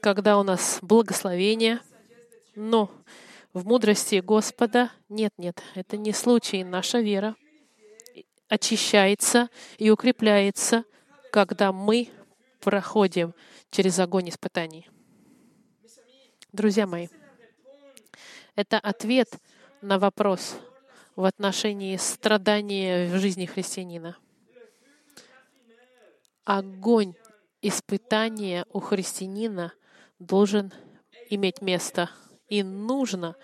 когда 0.00 0.38
у 0.38 0.44
нас 0.44 0.78
благословение, 0.82 1.80
но 2.54 2.92
в 3.52 3.66
мудрости 3.66 4.20
Господа 4.20 4.92
нет, 5.08 5.32
нет, 5.36 5.60
это 5.74 5.96
не 5.96 6.12
случай. 6.12 6.62
Наша 6.62 7.00
вера 7.00 7.34
очищается 8.48 9.50
и 9.78 9.90
укрепляется, 9.90 10.84
когда 11.32 11.72
мы 11.72 12.08
проходим 12.60 13.34
через 13.72 13.98
огонь 13.98 14.28
испытаний. 14.28 14.88
Друзья 16.52 16.86
мои, 16.86 17.08
это 18.54 18.78
ответ 18.78 19.28
на 19.80 19.98
вопрос 19.98 20.54
в 21.16 21.24
отношении 21.24 21.96
страдания 21.96 23.12
в 23.12 23.18
жизни 23.18 23.44
христианина— 23.44 24.16
огонь 26.48 27.14
испытания 27.60 28.64
у 28.72 28.80
христианина 28.80 29.74
должен 30.18 30.72
иметь 31.28 31.60
место. 31.60 32.10
И 32.48 32.62
нужно, 32.62 33.36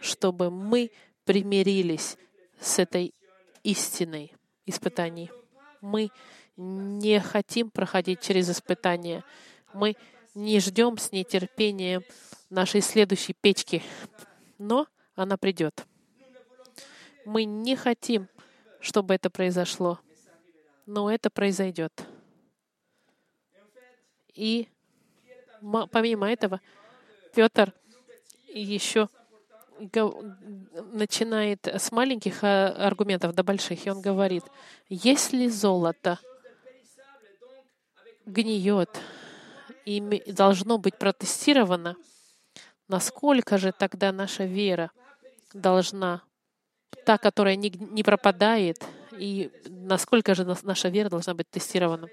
чтобы 0.00 0.50
мы 0.50 0.90
примирились 1.26 2.16
с 2.58 2.78
этой 2.78 3.12
истиной 3.62 4.32
испытаний. 4.64 5.30
Мы 5.82 6.08
не 6.56 7.20
хотим 7.20 7.70
проходить 7.70 8.22
через 8.22 8.48
испытания. 8.48 9.22
Мы 9.74 9.94
не 10.34 10.60
ждем 10.60 10.96
с 10.96 11.12
нетерпением 11.12 12.02
нашей 12.48 12.80
следующей 12.80 13.34
печки, 13.34 13.82
но 14.56 14.86
она 15.14 15.36
придет. 15.36 15.84
Мы 17.26 17.44
не 17.44 17.76
хотим, 17.76 18.28
чтобы 18.80 19.12
это 19.12 19.28
произошло, 19.28 20.00
но 20.86 21.12
это 21.12 21.28
произойдет. 21.28 21.92
И 24.34 24.68
помимо 25.90 26.30
этого, 26.30 26.60
Петр 27.34 27.72
еще 28.48 29.08
начинает 30.92 31.66
с 31.66 31.90
маленьких 31.90 32.44
а, 32.44 32.68
аргументов 32.68 33.34
до 33.34 33.42
больших, 33.42 33.86
и 33.86 33.90
он 33.90 34.00
говорит, 34.02 34.44
если 34.88 35.48
золото 35.48 36.18
гниет 38.26 39.00
и 39.86 40.22
должно 40.32 40.76
быть 40.78 40.98
протестировано, 40.98 41.96
насколько 42.88 43.56
же 43.56 43.72
тогда 43.72 44.12
наша 44.12 44.44
вера 44.44 44.90
должна, 45.54 46.22
та, 47.06 47.16
которая 47.16 47.56
не, 47.56 47.70
не 47.70 48.02
пропадает, 48.02 48.84
и 49.12 49.50
насколько 49.66 50.34
же 50.34 50.44
наша 50.62 50.88
вера 50.88 51.08
должна 51.08 51.34
быть 51.34 51.48
тестирована 51.50 52.08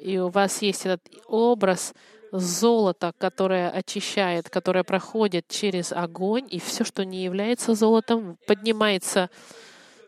и 0.00 0.18
у 0.18 0.28
вас 0.28 0.62
есть 0.62 0.86
этот 0.86 1.02
образ 1.26 1.94
золота, 2.32 3.12
которое 3.18 3.70
очищает, 3.70 4.48
которое 4.48 4.84
проходит 4.84 5.46
через 5.48 5.92
огонь, 5.92 6.46
и 6.50 6.58
все, 6.58 6.84
что 6.84 7.04
не 7.04 7.24
является 7.24 7.74
золотом, 7.74 8.38
поднимается 8.46 9.30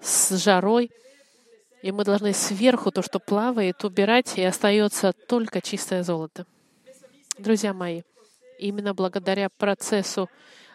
с 0.00 0.36
жарой, 0.36 0.90
и 1.82 1.90
мы 1.90 2.04
должны 2.04 2.32
сверху 2.32 2.90
то, 2.90 3.02
что 3.02 3.18
плавает, 3.18 3.84
убирать, 3.84 4.38
и 4.38 4.42
остается 4.42 5.12
только 5.12 5.60
чистое 5.60 6.02
золото. 6.02 6.46
Друзья 7.38 7.74
мои, 7.74 8.02
именно 8.58 8.94
благодаря 8.94 9.48
процессу 9.48 10.30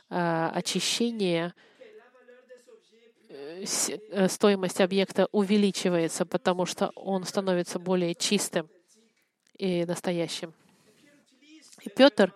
э, 0.09 0.49
очищения 0.53 1.53
э, 3.29 4.27
стоимость 4.27 4.81
объекта 4.81 5.29
увеличивается, 5.31 6.25
потому 6.25 6.65
что 6.65 6.91
он 6.95 7.23
становится 7.23 7.79
более 7.79 8.13
чистым 8.13 8.67
и 9.57 9.85
настоящим. 9.85 10.53
И 11.81 11.89
Петр 11.89 12.33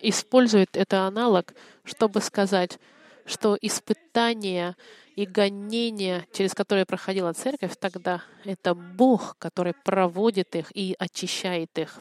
использует 0.00 0.76
это 0.76 1.02
аналог, 1.02 1.54
чтобы 1.84 2.20
сказать, 2.20 2.78
что 3.24 3.56
испытания 3.60 4.76
и 5.14 5.26
гонения, 5.26 6.26
через 6.32 6.54
которые 6.54 6.86
проходила 6.86 7.32
церковь 7.32 7.76
тогда, 7.78 8.22
это 8.44 8.74
Бог, 8.74 9.36
который 9.38 9.74
проводит 9.74 10.56
их 10.56 10.74
и 10.74 10.96
очищает 10.98 11.78
их, 11.78 12.00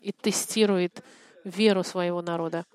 и 0.00 0.12
тестирует 0.12 1.02
веру 1.44 1.84
своего 1.84 2.22
народа. 2.22 2.66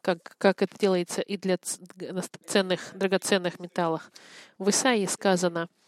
Как, 0.00 0.34
как 0.38 0.62
это 0.62 0.76
делается 0.78 1.20
и 1.20 1.36
для 1.36 1.58
ценных, 2.46 2.90
драгоценных 2.94 3.60
металлов. 3.60 4.10
В 4.58 4.68
Исаии 4.70 5.06
сказано— 5.06 5.68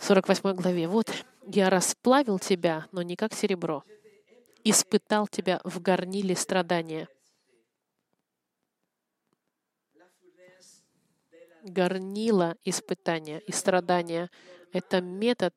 48 0.00 0.54
главе. 0.54 0.88
«Вот 0.88 1.10
я 1.46 1.70
расплавил 1.70 2.38
тебя, 2.38 2.86
но 2.92 3.02
не 3.02 3.16
как 3.16 3.32
серебро, 3.34 3.84
испытал 4.64 5.28
тебя 5.28 5.60
в 5.64 5.80
горниле 5.80 6.36
страдания». 6.36 7.08
Горнило 11.62 12.56
испытания 12.64 13.40
и 13.40 13.50
страдания— 13.50 14.30
это 14.72 15.00
метод 15.00 15.52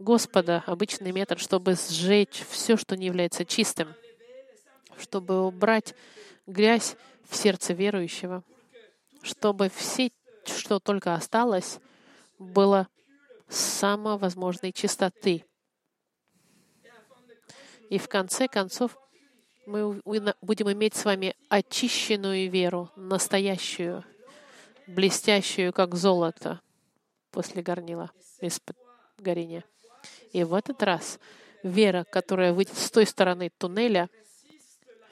Господа, 0.00 0.64
обычный 0.66 1.12
метод, 1.12 1.38
чтобы 1.38 1.74
сжечь 1.74 2.42
все, 2.48 2.78
что 2.78 2.96
не 2.96 3.06
является 3.06 3.44
чистым, 3.44 3.94
чтобы 4.98 5.46
убрать 5.46 5.94
грязь 6.46 6.96
в 7.28 7.36
сердце 7.36 7.74
верующего, 7.74 8.42
чтобы 9.20 9.68
все, 9.68 10.10
что 10.46 10.80
только 10.80 11.14
осталось, 11.14 11.80
было 12.38 12.88
самовозможной 13.50 14.72
чистоты. 14.72 15.44
И 17.90 17.98
в 17.98 18.08
конце 18.08 18.48
концов 18.48 18.96
мы 19.66 20.00
будем 20.40 20.72
иметь 20.72 20.94
с 20.94 21.04
вами 21.04 21.34
очищенную 21.48 22.50
веру, 22.50 22.90
настоящую, 22.96 24.04
блестящую, 24.86 25.72
как 25.72 25.94
золото 25.94 26.60
после 27.30 27.62
горнила, 27.62 28.10
без 28.40 28.60
горения. 29.18 29.64
И 30.32 30.44
в 30.44 30.54
этот 30.54 30.82
раз 30.82 31.18
вера, 31.62 32.04
которая 32.04 32.52
выйдет 32.52 32.76
с 32.76 32.90
той 32.90 33.06
стороны 33.06 33.50
туннеля, 33.58 34.08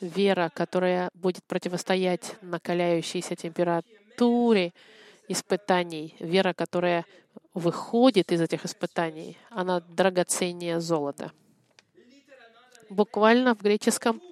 вера, 0.00 0.50
которая 0.54 1.10
будет 1.14 1.44
противостоять 1.44 2.36
накаляющейся 2.40 3.34
температуре 3.36 4.72
испытаний, 5.28 6.14
вера, 6.20 6.52
которая 6.54 7.04
выходит 7.58 8.32
из 8.32 8.40
этих 8.40 8.64
испытаний, 8.64 9.36
она 9.50 9.80
драгоценнее 9.80 10.80
золота. 10.80 11.32
Буквально 12.88 13.54
в 13.54 13.62
греческом 13.62 14.22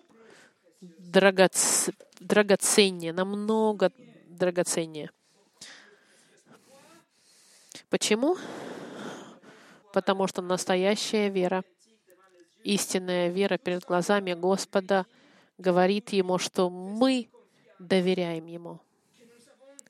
драгоц... 0.80 1.90
драгоценнее, 2.20 3.12
намного 3.12 3.92
драгоценнее. 4.26 5.10
Почему? 7.90 8.36
Потому 9.92 10.26
что 10.26 10.42
настоящая 10.42 11.28
вера, 11.28 11.62
истинная 12.64 13.28
вера 13.28 13.58
перед 13.58 13.84
глазами 13.84 14.34
Господа 14.34 15.06
говорит 15.58 16.10
Ему, 16.10 16.38
что 16.38 16.68
мы 16.68 17.28
доверяем 17.78 18.46
Ему, 18.46 18.80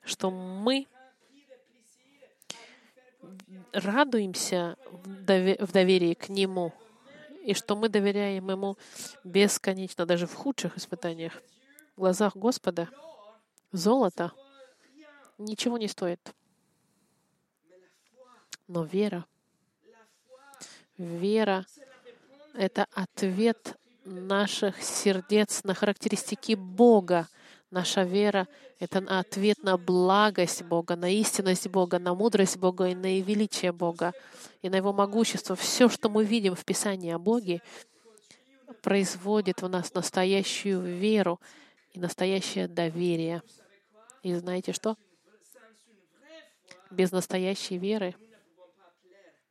что 0.04 0.30
мы 0.30 0.86
радуемся 3.72 4.76
в 5.04 5.72
доверии 5.72 6.14
к 6.14 6.28
Нему, 6.28 6.72
и 7.42 7.54
что 7.54 7.76
мы 7.76 7.88
доверяем 7.88 8.50
Ему 8.50 8.76
бесконечно, 9.24 10.06
даже 10.06 10.26
в 10.26 10.34
худших 10.34 10.76
испытаниях. 10.76 11.42
В 11.96 12.00
глазах 12.00 12.36
Господа 12.36 12.88
золото 13.72 14.32
ничего 15.38 15.78
не 15.78 15.88
стоит. 15.88 16.34
Но 18.68 18.82
вера, 18.82 19.24
вера— 20.98 21.64
это 22.54 22.86
ответ 22.92 23.76
наших 24.04 24.82
сердец 24.82 25.62
на 25.62 25.74
характеристики 25.74 26.54
Бога. 26.54 27.28
Наша 27.70 28.04
вера— 28.04 28.46
это 28.78 28.98
ответ 29.18 29.62
на 29.62 29.76
благость 29.76 30.62
Бога, 30.62 30.94
на 30.94 31.10
истинность 31.10 31.68
Бога, 31.68 31.98
на 31.98 32.14
мудрость 32.14 32.58
Бога 32.58 32.86
и 32.88 32.94
на 32.94 33.20
величие 33.20 33.72
Бога, 33.72 34.12
и 34.62 34.68
на 34.68 34.76
Его 34.76 34.92
могущество. 34.92 35.56
Все, 35.56 35.88
что 35.88 36.08
мы 36.08 36.24
видим 36.24 36.54
в 36.54 36.64
Писании 36.64 37.10
о 37.10 37.18
Боге, 37.18 37.60
производит 38.82 39.62
в 39.62 39.68
нас 39.68 39.92
настоящую 39.94 40.80
веру 40.80 41.40
и 41.92 41.98
настоящее 41.98 42.68
доверие. 42.68 43.42
И 44.22 44.32
знаете 44.34 44.72
что? 44.72 44.96
Без 46.90 47.10
настоящей 47.10 47.78
веры 47.78 48.14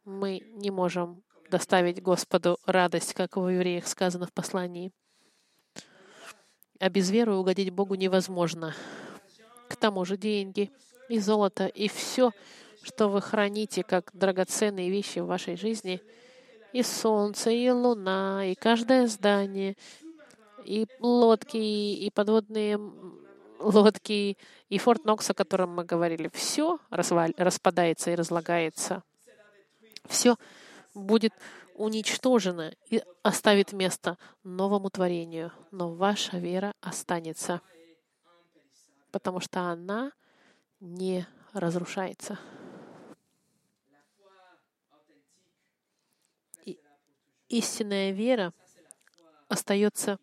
мы 0.05 0.39
не 0.53 0.71
можем 0.71 1.21
доставить 1.49 2.01
Господу 2.01 2.57
радость, 2.65 3.13
как 3.13 3.35
в 3.35 3.47
евреях 3.49 3.87
сказано 3.87 4.25
в 4.25 4.33
послании. 4.33 4.93
А 6.79 6.89
без 6.89 7.09
веры 7.09 7.35
угодить 7.35 7.71
Богу 7.71 7.95
невозможно. 7.95 8.75
К 9.67 9.75
тому 9.75 10.05
же 10.05 10.17
деньги 10.17 10.71
и 11.09 11.19
золото, 11.19 11.67
и 11.67 11.87
все, 11.87 12.31
что 12.83 13.07
вы 13.07 13.21
храните 13.21 13.83
как 13.83 14.11
драгоценные 14.13 14.89
вещи 14.89 15.19
в 15.19 15.25
вашей 15.25 15.55
жизни, 15.55 16.01
и 16.73 16.83
солнце, 16.83 17.51
и 17.51 17.69
луна, 17.69 18.45
и 18.45 18.55
каждое 18.55 19.07
здание, 19.07 19.75
и 20.65 20.85
лодки, 20.99 21.57
и 21.57 22.09
подводные 22.13 22.79
лодки, 23.59 24.37
и 24.67 24.77
Форт 24.77 25.05
Нокс, 25.05 25.29
о 25.29 25.33
котором 25.33 25.69
мы 25.75 25.85
говорили, 25.85 26.29
все 26.33 26.79
распадается 26.89 28.11
и 28.11 28.15
разлагается. 28.15 29.03
Все 30.07 30.35
будет 30.93 31.33
уничтожено 31.75 32.73
и 32.89 33.03
оставит 33.21 33.73
место 33.73 34.17
новому 34.43 34.89
творению. 34.89 35.51
Но 35.71 35.93
ваша 35.93 36.37
вера 36.37 36.73
останется, 36.81 37.61
потому 39.11 39.39
что 39.39 39.61
она 39.61 40.11
не 40.79 41.27
разрушается. 41.53 42.39
И 46.63 46.79
истинная 47.49 48.11
вера 48.11 48.53
остается 49.49 50.17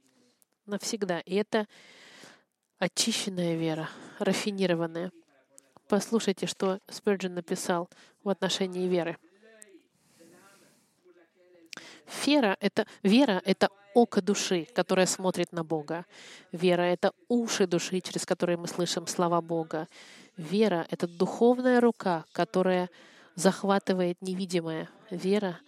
навсегда. 0.66 1.20
И 1.20 1.34
это 1.34 1.68
очищенная 2.78 3.56
вера, 3.56 3.88
рафинированная. 4.18 5.12
Послушайте, 5.86 6.46
что 6.46 6.80
Спurgeon 6.88 7.30
написал 7.30 7.90
в 8.24 8.30
отношении 8.30 8.88
веры. 8.88 9.18
Вера— 12.24 12.56
это, 12.60 12.86
вера— 13.02 13.42
это 13.44 13.68
око 13.94 14.22
души, 14.22 14.66
которое 14.74 15.06
смотрит 15.06 15.52
на 15.52 15.64
Бога. 15.64 16.06
Вера— 16.52 16.82
это 16.82 17.12
уши 17.28 17.66
души, 17.66 18.00
через 18.00 18.26
которые 18.26 18.56
мы 18.56 18.68
слышим 18.68 19.06
слова 19.06 19.40
Бога. 19.40 19.88
Вера— 20.36 20.86
это 20.90 21.06
духовная 21.06 21.80
рука, 21.80 22.24
которая 22.32 22.90
захватывает 23.34 24.20
невидимое. 24.22 24.88
Вера 25.10 25.58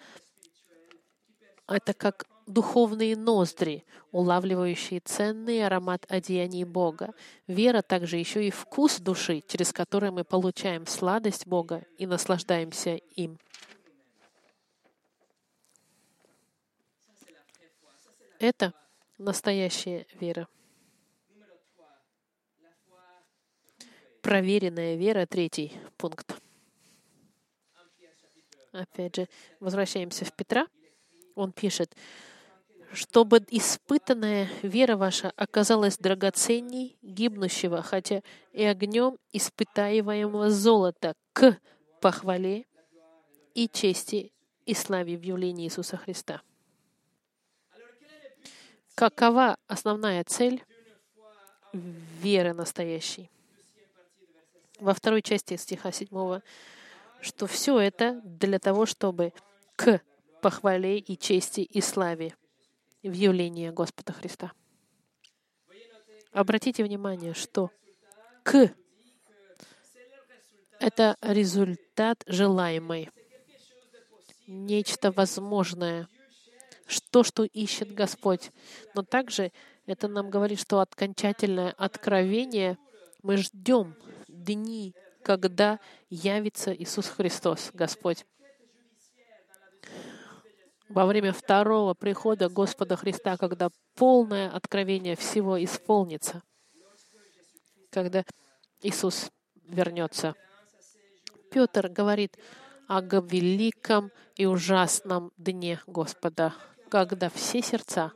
—это 1.68 1.95
как 1.95 2.26
духовные 2.47 3.16
ноздри, 3.16 3.84
улавливающие 4.12 5.01
ценный 5.01 5.64
аромат 5.64 6.05
одеяний 6.09 6.64
Бога. 6.64 7.14
Вера 7.47 7.82
также 7.82 8.16
еще 8.16 8.47
и 8.47 8.51
вкус 8.51 9.01
души, 9.01 9.42
через 9.47 9.72
который 9.72 10.11
мы 10.11 10.24
получаем 10.24 10.86
сладость 10.86 11.47
Бога 11.47 11.84
и 11.99 12.07
наслаждаемся 12.07 12.97
им. 13.16 13.38
Это 18.45 18.74
настоящая 19.16 20.07
вера. 20.20 20.49
Проверенная 24.20 24.97
вера, 24.97 25.24
третий 25.24 25.72
пункт. 25.97 26.36
Опять 28.72 29.16
же, 29.16 29.28
возвращаемся 29.61 30.26
в 30.26 30.34
Петра. 30.34 30.66
Он 31.34 31.53
пишет, 31.53 31.97
чтобы 32.92 33.42
испытанная 33.49 34.51
вера 34.61 34.99
ваша 34.99 35.32
оказалась 35.36 35.97
драгоценней 35.97 36.99
гибнущего, 37.01 37.80
хотя 37.80 38.20
и 38.53 38.62
огнем 38.62 39.16
испытаемого 39.32 40.51
золота 40.51 41.14
к 41.32 41.59
похвале 42.03 42.66
и 43.55 43.70
чести 43.70 44.34
и 44.66 44.74
славе 44.74 45.16
в 45.16 45.22
явлении 45.22 45.64
Иисуса 45.64 45.97
Христа. 45.97 46.42
Какова 48.95 49.59
основная 49.66 50.22
цель 50.22 50.64
веры 51.72 52.53
настоящей? 52.53 53.28
Во 54.78 54.95
второй 54.95 55.20
части 55.20 55.57
стиха 55.57 55.90
7, 55.90 56.40
что 57.20 57.47
все 57.47 57.80
это 57.80 58.20
для 58.22 58.61
того, 58.61 58.86
чтобы 58.86 59.32
к 59.74 60.01
похвале 60.42 60.99
и 60.99 61.18
чести 61.18 61.62
и 61.62 61.80
славе 61.80 62.36
в 63.03 63.12
явлении 63.12 63.70
Господа 63.70 64.12
Христа. 64.12 64.53
Обратите 66.30 66.84
внимание, 66.84 67.34
что 67.34 67.70
к— 68.45 68.72
это 70.78 71.16
результат 71.20 72.22
желаемый, 72.26 73.11
нечто 74.47 75.11
возможное— 75.11 76.09
то, 77.11 77.22
что 77.22 77.45
ищет 77.45 77.95
Господь. 77.95 78.51
Но 78.95 79.03
также 79.03 79.53
это 79.87 80.09
нам 80.09 80.30
говорит, 80.30 80.61
что 80.61 80.80
окончательное 80.80 81.72
откровение 81.72 82.78
мы 83.22 83.37
ждем 83.37 83.97
дни, 84.28 84.95
когда 85.22 85.80
явится 86.11 86.74
Иисус 86.74 87.09
Христос, 87.09 87.70
Господь. 87.72 88.26
Во 90.89 91.07
время 91.07 91.32
второго 91.32 91.95
прихода 91.95 92.49
Господа 92.49 92.97
Христа, 92.97 93.37
когда 93.37 93.70
полное 93.95 94.51
откровение 94.51 95.16
всего 95.16 95.62
исполнится, 95.62 96.43
когда 97.91 98.24
Иисус 98.82 99.30
вернется. 99.66 100.35
Петр 101.51 101.89
говорит 101.89 102.37
о 102.87 103.01
великом 103.01 104.11
и 104.37 104.45
ужасном 104.47 105.32
дне 105.37 105.80
Господа 105.87 106.55
когда 106.89 107.30
все 107.30 107.62
сердца 107.62 108.12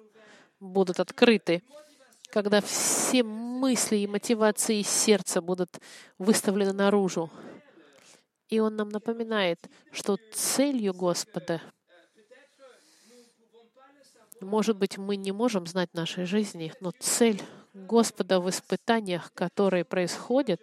будут 0.60 1.00
открыты, 1.00 1.62
когда 2.30 2.60
все 2.60 3.22
мысли 3.22 3.96
и 3.96 4.06
мотивации 4.06 4.82
сердца 4.82 5.40
будут 5.40 5.80
выставлены 6.18 6.72
наружу. 6.72 7.30
И 8.48 8.60
Он 8.60 8.76
нам 8.76 8.88
напоминает, 8.88 9.58
что 9.92 10.18
целью 10.32 10.94
Господа, 10.94 11.60
может 14.40 14.76
быть, 14.76 14.98
мы 14.98 15.16
не 15.16 15.32
можем 15.32 15.66
знать 15.66 15.92
нашей 15.94 16.24
жизни, 16.24 16.72
но 16.80 16.92
цель 16.98 17.42
Господа 17.74 18.40
в 18.40 18.48
испытаниях, 18.48 19.32
которые 19.34 19.84
происходят, 19.84 20.60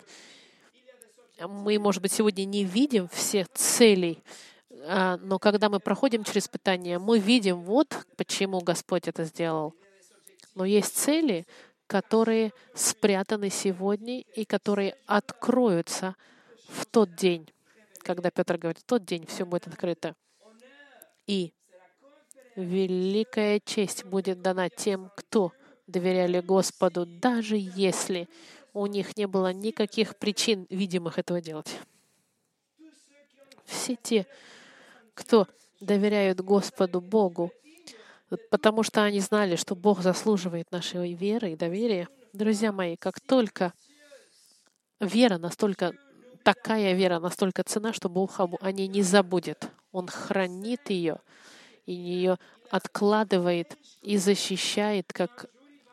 мы, 1.40 1.78
может 1.80 2.02
быть, 2.02 2.14
сегодня 2.14 2.46
не 2.46 2.64
видим 2.64 3.10
всех 3.10 3.50
целей 3.50 4.24
но 4.88 5.40
когда 5.40 5.70
мы 5.70 5.80
проходим 5.80 6.24
через 6.24 6.44
испытания, 6.44 7.00
мы 7.00 7.20
видим, 7.20 7.62
вот 7.62 8.06
почему 8.18 8.60
Господь 8.62 9.08
это 9.08 9.24
сделал. 9.24 9.74
Но 10.54 10.66
есть 10.66 10.96
цели, 10.96 11.46
которые 11.88 12.52
спрятаны 12.74 13.50
сегодня 13.50 14.22
и 14.22 14.46
которые 14.46 14.96
откроются 15.06 16.16
в 16.68 16.86
тот 16.86 17.16
день, 17.16 17.50
когда 18.00 18.32
Петр 18.32 18.58
говорит, 18.58 18.80
в 18.80 18.84
тот 18.84 19.06
день 19.06 19.26
все 19.28 19.46
будет 19.46 19.68
открыто. 19.68 20.16
И 21.28 21.54
великая 22.56 23.60
честь 23.60 24.06
будет 24.06 24.42
дана 24.42 24.70
тем, 24.70 25.12
кто 25.16 25.52
доверяли 25.88 26.40
Господу, 26.40 27.06
даже 27.06 27.58
если 27.58 28.28
у 28.74 28.86
них 28.88 29.18
не 29.18 29.26
было 29.26 29.54
никаких 29.54 30.18
причин 30.18 30.68
видимых 30.70 31.18
этого 31.18 31.42
делать. 31.42 31.80
Все 33.66 33.96
те, 33.96 34.28
кто 35.16 35.48
доверяют 35.80 36.42
Господу 36.42 37.02
Богу, 37.02 37.52
потому 38.52 38.84
что 38.84 39.04
они 39.04 39.20
знали, 39.22 39.56
что 39.56 39.76
Бог 39.76 40.02
заслуживает 40.02 40.72
нашей 40.72 41.14
веры 41.14 41.54
и 41.54 41.56
доверия. 41.56 42.08
Друзья 42.34 42.72
мои, 42.72 42.98
как 42.98 43.20
только 43.20 43.74
вера 45.00 45.38
настолько, 45.38 45.94
такая 46.44 46.94
вера 46.94 47.20
настолько 47.20 47.64
цена, 47.64 47.94
что 47.94 48.10
Бог 48.10 48.40
о 48.40 48.72
ней 48.72 48.88
не 48.88 49.02
забудет. 49.02 49.70
Он 49.92 50.08
хранит 50.08 50.90
ее, 50.90 51.20
и 51.86 51.94
ее 51.94 52.38
откладывает 52.70 53.78
и 54.02 54.18
защищает 54.18 55.14
как 55.14 55.46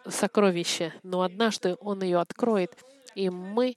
сокровище. 0.09 0.93
Но 1.03 1.23
однажды 1.23 1.77
Он 1.81 2.03
ее 2.03 2.19
откроет, 2.19 2.77
и 3.15 3.31
мы 3.31 3.77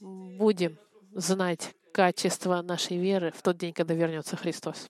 будем 0.00 0.76
знать 1.14 1.74
качество 1.92 2.62
нашей 2.62 2.96
веры 2.98 3.32
в 3.32 3.42
тот 3.42 3.56
день, 3.56 3.72
когда 3.72 3.94
вернется 3.94 4.36
Христос. 4.36 4.86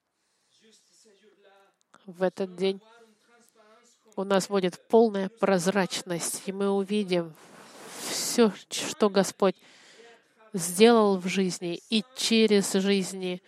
В 2.07 2.23
этот 2.23 2.57
день 2.57 2.81
у 4.17 4.25
нас 4.25 4.49
будет 4.49 4.79
полная 4.89 5.29
прозрачность, 5.29 6.43
и 6.47 6.53
мы 6.53 6.71
увидим 6.71 7.35
все, 8.09 8.53
что 8.71 9.09
Господь 9.09 9.57
сделал 10.53 11.17
в 11.19 11.29
жизни 11.29 11.81
и 11.91 12.05
через 12.17 12.73
жизни 12.73 13.43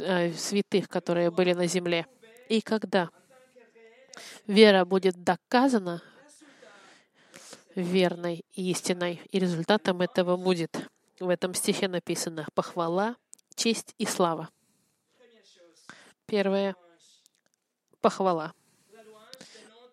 э, 0.00 0.32
святых, 0.32 0.88
которые 0.88 1.30
были 1.30 1.52
на 1.52 1.66
земле. 1.66 2.06
И 2.48 2.60
когда 2.60 3.10
вера 4.46 4.84
будет 4.84 5.22
доказана 5.22 6.02
верной 7.74 8.44
и 8.52 8.70
истинной, 8.70 9.20
и 9.30 9.38
результатом 9.38 10.00
этого 10.00 10.36
будет 10.36 10.88
в 11.20 11.28
этом 11.28 11.54
стихе 11.54 11.88
написано 11.88 12.46
«похвала, 12.54 13.16
честь 13.54 13.94
и 13.98 14.06
слава». 14.06 14.48
Первое— 16.26 16.76
похвала. 18.00 18.52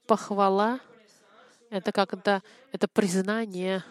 Похвала— 0.06 0.80
это 1.70 1.92
когда 1.92 2.44
это 2.72 2.88
признание, 2.88 3.84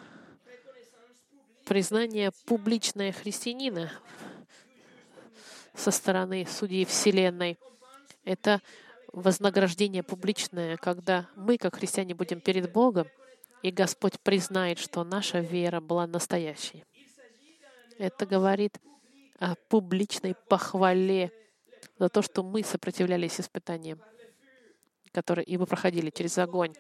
признание 1.65 2.31
публичное 2.45 3.13
христианина 3.13 3.91
со 5.75 5.91
стороны 5.91 6.47
судьи 6.47 6.85
Вселенной. 6.85 7.59
Это 8.25 8.61
вознаграждение 9.13 10.03
публичное, 10.03 10.77
когда 10.77 11.29
мы, 11.37 11.59
как 11.59 11.77
христиане, 11.77 12.15
будем 12.15 12.41
перед 12.41 12.73
Богом, 12.73 13.09
и 13.63 13.71
Господь 13.71 14.21
признает, 14.21 14.79
что 14.79 15.05
наша 15.05 15.41
вера 15.41 15.81
была 15.81 16.07
настоящей. 16.07 16.85
Это 17.99 18.27
говорит 18.27 18.79
о 19.39 19.55
публичной 19.69 20.35
похвале 20.49 21.33
за 21.99 22.09
то, 22.09 22.23
что 22.23 22.43
мы 22.43 22.63
сопротивлялись 22.65 23.41
испытаниям, 23.41 24.01
которые 25.13 25.45
и 25.45 25.57
мы 25.57 25.67
проходили 25.67 26.11
через 26.11 26.39
огонь. 26.39 26.75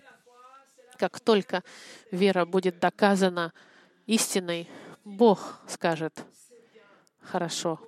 Как 0.99 1.21
только 1.21 1.62
вера 2.11 2.45
будет 2.45 2.79
доказана 2.79 3.53
истиной, 4.07 4.69
Бог 5.05 5.61
скажет, 5.69 6.25
хорошо, 7.21 7.81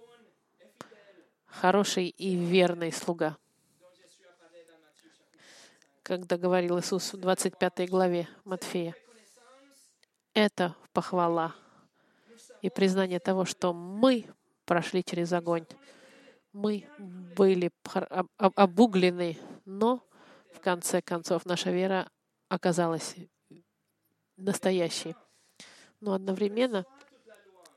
хороший 1.47 2.09
и 2.09 2.37
верный 2.37 2.93
слуга. 2.93 3.37
Когда 6.03 6.37
говорил 6.37 6.79
Иисус 6.79 7.13
в 7.13 7.17
25 7.17 7.89
главе 7.91 8.29
Матфея, 8.45 8.95
это 10.35 10.77
похвала 10.93 11.55
и 12.63 12.71
признание 12.71 13.21
того, 13.21 13.45
что 13.45 13.73
мы 13.73 14.27
прошли 14.65 15.03
через 15.05 15.33
огонь. 15.33 15.67
Мы 16.53 16.89
были 17.37 17.71
обуглены, 18.39 19.39
но 19.65 20.03
в 20.53 20.61
конце 20.61 21.03
концов 21.03 21.45
наша 21.47 21.71
вера 21.71 22.09
оказалась 22.49 23.15
настоящей. 24.37 25.15
Но 26.01 26.13
одновременно 26.13 26.85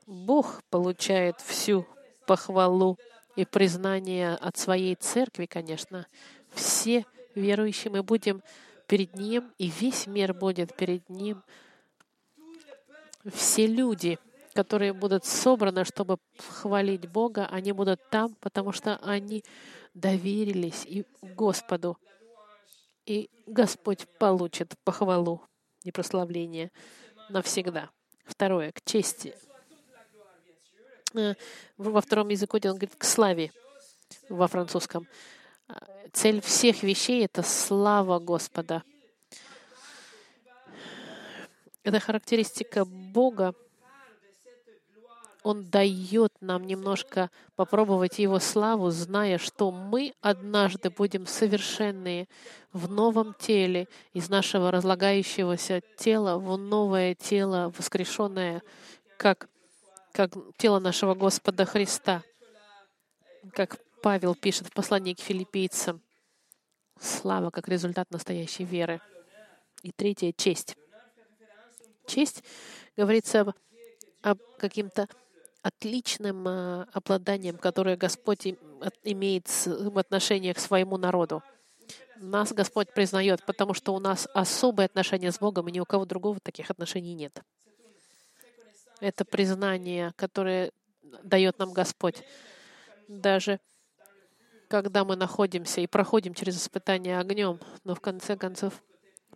Бог 0.06 0.62
получает 0.70 1.40
всю 1.40 1.86
похвалу 2.26 2.98
и 3.36 3.44
признание 3.44 4.34
от 4.34 4.56
своей 4.56 4.94
церкви, 4.94 5.46
конечно. 5.46 6.06
Все 6.52 7.04
верующие 7.34 7.92
мы 7.92 8.02
будем 8.02 8.42
перед 8.86 9.14
Ним, 9.14 9.52
и 9.58 9.68
весь 9.68 10.06
мир 10.06 10.34
будет 10.34 10.74
перед 10.74 11.08
Ним. 11.08 11.42
Все 13.24 13.66
люди— 13.66 14.18
которые 14.54 14.92
будут 14.92 15.24
собраны, 15.24 15.84
чтобы 15.84 16.18
хвалить 16.38 17.08
Бога, 17.08 17.46
они 17.46 17.72
будут 17.72 18.00
там, 18.10 18.34
потому 18.40 18.72
что 18.72 18.96
они 18.96 19.44
доверились 19.94 20.84
и 20.86 21.04
Господу. 21.22 21.98
И 23.06 23.30
Господь 23.46 24.06
получит 24.18 24.74
похвалу 24.84 25.42
и 25.84 25.90
прославление 25.90 26.70
навсегда. 27.28 27.90
Второе, 28.24 28.72
к 28.72 28.82
чести. 28.84 29.34
Э, 31.14 31.34
во 31.76 32.00
втором 32.00 32.28
языке 32.28 32.70
он 32.70 32.76
говорит 32.76 32.94
к 32.96 33.04
славе 33.04 33.52
во 34.28 34.46
французском. 34.46 35.08
Цель 36.12 36.40
всех 36.40 36.82
вещей— 36.82 37.24
это 37.26 37.42
слава 37.42 38.18
Господа. 38.18 38.82
Это 41.82 42.00
характеристика 42.00 42.84
Бога, 42.84 43.54
он 45.42 45.64
дает 45.64 46.32
нам 46.40 46.66
немножко 46.66 47.30
попробовать 47.56 48.18
Его 48.18 48.38
славу, 48.38 48.90
зная, 48.90 49.38
что 49.38 49.70
мы 49.70 50.14
однажды 50.20 50.90
будем 50.90 51.26
совершенные 51.26 52.28
в 52.72 52.90
новом 52.90 53.34
теле, 53.34 53.88
из 54.12 54.28
нашего 54.28 54.70
разлагающегося 54.70 55.82
тела 55.96 56.38
в 56.38 56.56
новое 56.56 57.14
тело, 57.14 57.72
воскрешенное, 57.76 58.62
как, 59.16 59.48
как 60.12 60.32
тело 60.56 60.78
нашего 60.78 61.14
Господа 61.14 61.64
Христа. 61.64 62.22
Как 63.52 63.78
Павел 64.02 64.34
пишет 64.34 64.68
в 64.68 64.72
послании 64.72 65.14
к 65.14 65.20
филиппийцам. 65.20 66.02
Слава 67.00 67.50
как 67.50 67.68
результат 67.68 68.10
настоящей 68.10 68.64
веры. 68.64 69.00
И 69.82 69.90
третье— 69.90 70.32
честь. 70.36 70.76
Честь 72.06 72.42
говорится 72.96 73.40
об, 73.40 73.50
об 74.22 74.38
каким-то 74.58 75.08
отличным 75.62 76.46
э, 76.48 76.86
обладанием, 76.92 77.58
которое 77.58 77.96
Господь 77.96 78.46
имеет 79.04 79.48
в 79.66 79.98
отношениях 79.98 80.56
к 80.56 80.60
своему 80.60 80.96
народу. 80.96 81.42
Нас 82.16 82.52
Господь 82.52 82.92
признает, 82.92 83.44
потому 83.44 83.74
что 83.74 83.94
у 83.94 83.98
нас 83.98 84.28
особые 84.34 84.86
отношения 84.86 85.32
с 85.32 85.38
Богом, 85.38 85.68
и 85.68 85.72
ни 85.72 85.80
у 85.80 85.84
кого 85.84 86.04
другого 86.04 86.38
таких 86.40 86.70
отношений 86.70 87.14
нет. 87.14 87.42
Это 89.00 89.24
признание, 89.24 90.12
которое 90.16 90.72
дает 91.22 91.58
нам 91.58 91.72
Господь. 91.72 92.22
Даже 93.08 93.58
когда 94.68 95.04
мы 95.04 95.16
находимся 95.16 95.80
и 95.80 95.86
проходим 95.86 96.34
через 96.34 96.56
испытание 96.56 97.18
огнем, 97.18 97.58
но 97.84 97.94
в 97.94 98.00
конце 98.00 98.36
концов 98.36 98.82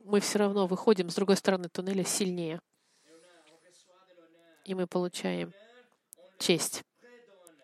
мы 0.05 0.20
все 0.20 0.39
равно 0.39 0.66
выходим 0.66 1.11
с 1.11 1.14
другой 1.14 1.37
стороны 1.37 1.68
туннеля 1.68 2.05
сильнее. 2.05 2.61
И 4.64 4.75
мы 4.75 4.87
получаем 4.87 5.53
честь. 6.39 6.82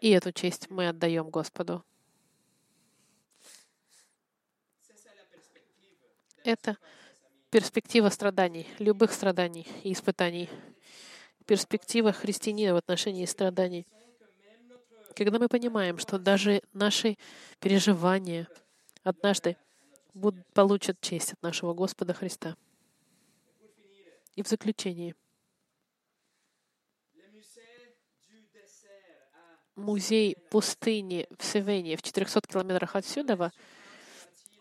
И 0.00 0.10
эту 0.10 0.32
честь 0.32 0.70
мы 0.70 0.88
отдаем 0.88 1.30
Господу. 1.30 1.84
Это 6.44 6.78
перспектива 7.50 8.08
страданий, 8.08 8.66
любых 8.78 9.12
страданий 9.12 9.66
и 9.84 9.92
испытаний. 9.92 10.48
Перспектива 11.46 12.12
христианина 12.12 12.74
в 12.74 12.76
отношении 12.76 13.26
страданий. 13.26 13.86
Когда 15.14 15.38
мы 15.38 15.48
понимаем, 15.48 15.98
что 15.98 16.18
даже 16.18 16.62
наши 16.72 17.18
переживания 17.58 18.48
однажды 19.02 19.56
будут, 20.14 20.46
получат 20.54 21.00
честь 21.00 21.34
от 21.34 21.42
нашего 21.42 21.74
Господа 21.74 22.14
Христа. 22.14 22.56
И 24.34 24.42
в 24.42 24.48
заключение— 24.48 25.14
музей 29.80 30.36
пустыни 30.50 31.26
в 31.38 31.44
Севене 31.44 31.96
в 31.96 32.02
400 32.02 32.40
километрах 32.42 32.96
отсюда 32.96 33.52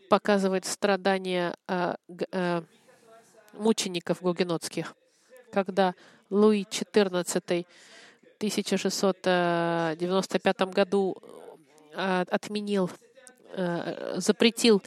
показывает 0.09 0.65
страдания 0.65 1.55
а, 1.67 1.97
а, 2.31 2.63
мучеников 3.53 4.21
гугенотских, 4.21 4.93
когда 5.51 5.95
Луи 6.29 6.63
XIV 6.63 7.65
в 8.21 8.37
1695 8.37 10.61
году 10.61 11.17
а, 11.93 12.25
отменил, 12.29 12.89
а, 13.53 14.15
запретил 14.17 14.81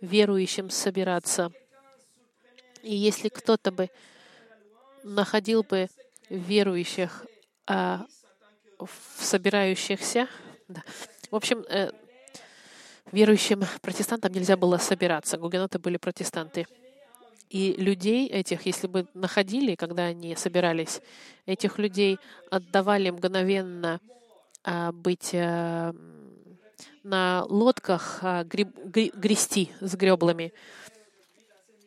верующим 0.00 0.70
собираться. 0.70 1.52
И 2.82 2.94
если 2.94 3.28
кто-то 3.28 3.72
бы 3.72 3.90
находил 5.02 5.62
бы 5.62 5.88
верующих 6.28 7.26
в 8.78 9.24
собирающихся, 9.24 10.28
да. 10.68 10.82
в 11.30 11.36
общем, 11.36 11.64
э, 11.68 11.90
верующим 13.12 13.64
протестантам 13.82 14.32
нельзя 14.32 14.56
было 14.56 14.78
собираться. 14.78 15.38
Гугеноты 15.38 15.78
были 15.78 15.96
протестанты. 15.96 16.66
И 17.48 17.74
людей 17.78 18.26
этих, 18.26 18.66
если 18.66 18.88
бы 18.88 19.06
находили, 19.14 19.76
когда 19.76 20.06
они 20.06 20.34
собирались, 20.34 21.00
этих 21.46 21.78
людей 21.78 22.18
отдавали 22.50 23.10
мгновенно 23.10 24.00
а, 24.64 24.90
быть 24.90 25.30
а, 25.32 25.94
на 27.04 27.44
лодках 27.48 28.18
а, 28.22 28.42
греб, 28.42 28.68
грести 28.84 29.70
с 29.80 29.94
греблами. 29.94 30.52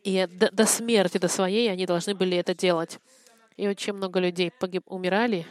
И 0.06 0.26
до, 0.32 0.50
до 0.50 0.66
смерти, 0.66 1.18
до 1.18 1.28
своей 1.28 1.70
они 1.70 1.86
должны 1.86 2.16
были 2.16 2.38
это 2.38 2.56
делать. 2.56 3.00
И 3.58 3.68
очень 3.68 3.92
много 3.92 4.22
людей 4.22 4.52
погиб, 4.58 4.84
умирали, 4.88 5.46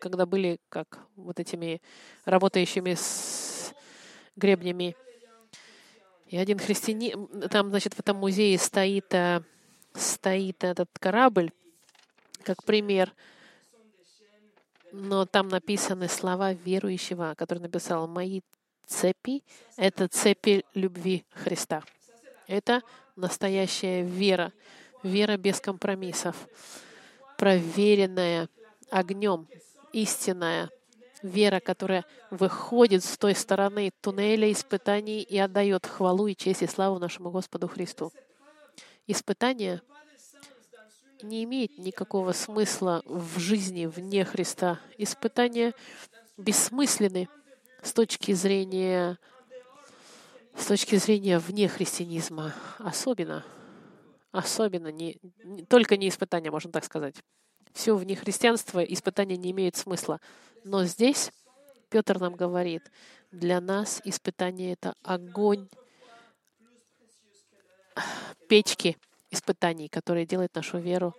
когда 0.00 0.26
были 0.26 0.58
как 0.68 0.98
вот 1.16 1.38
этими 1.38 1.80
работающими 2.24 2.94
с 2.94 3.72
гребнями. 4.36 4.96
И 6.26 6.36
один 6.36 6.58
христианин, 6.58 7.28
там, 7.50 7.70
значит, 7.70 7.94
в 7.94 8.00
этом 8.00 8.16
музее 8.16 8.58
стоит, 8.58 9.12
э, 9.14 9.42
стоит 9.94 10.64
этот 10.64 10.88
корабль, 10.98 11.52
как 12.44 12.62
пример, 12.64 13.12
но 14.92 15.26
там 15.26 15.48
написаны 15.48 16.08
слова 16.08 16.52
верующего, 16.52 17.34
который 17.36 17.58
написал 17.58 18.08
«Мои 18.08 18.40
цепи— 18.86 19.42
это 19.76 20.08
цепи 20.08 20.64
любви 20.74 21.24
Христа». 21.30 21.82
Это 22.46 22.82
настоящая 23.14 24.02
вера, 24.02 24.52
вера 25.02 25.36
без 25.36 25.60
компромиссов, 25.60 26.36
проверенная 27.38 28.48
огнем, 28.90 29.46
истинная, 29.92 30.70
вера, 31.22 31.60
которая 31.60 32.04
выходит 32.30 33.04
с 33.04 33.18
той 33.18 33.34
стороны 33.34 33.92
туннеля 34.00 34.50
испытаний 34.50 35.22
и 35.22 35.38
отдает 35.38 35.86
хвалу 35.86 36.26
и 36.26 36.34
честь 36.34 36.62
и 36.62 36.66
славу 36.66 36.98
нашему 36.98 37.30
Господу 37.30 37.68
Христу. 37.68 38.12
Испытание 39.06 39.82
не 41.22 41.44
имеет 41.44 41.78
никакого 41.78 42.32
смысла 42.32 43.02
в 43.04 43.38
жизни 43.38 43.86
вне 43.86 44.24
Христа. 44.24 44.80
Испытания 44.96 45.74
бессмысленны 46.36 47.28
с 47.82 47.92
точки 47.92 48.32
зрения 48.32 49.18
с 50.56 50.66
точки 50.66 50.96
зрения 50.96 51.38
вне 51.38 51.68
христианизма. 51.68 52.52
Особенно, 52.78 53.44
особенно 54.32 54.88
не, 54.88 55.18
не 55.44 55.64
только 55.64 55.96
не 55.96 56.08
испытания, 56.08 56.50
можно 56.50 56.70
так 56.70 56.84
сказать. 56.84 57.14
Все 57.72 57.96
вне 57.96 58.16
христианства 58.16 58.80
испытания 58.80 59.36
не 59.36 59.50
имеют 59.52 59.76
смысла. 59.76 60.20
Но 60.64 60.84
здесь 60.84 61.30
Петр 61.88 62.18
нам 62.18 62.34
говорит, 62.36 62.90
для 63.30 63.60
нас 63.60 64.00
испытание— 64.04 64.72
это 64.74 64.94
огонь 65.02 65.68
печки 68.48 68.96
испытаний, 69.30 69.88
которые 69.88 70.26
делают 70.26 70.54
нашу 70.54 70.78
веру 70.78 71.14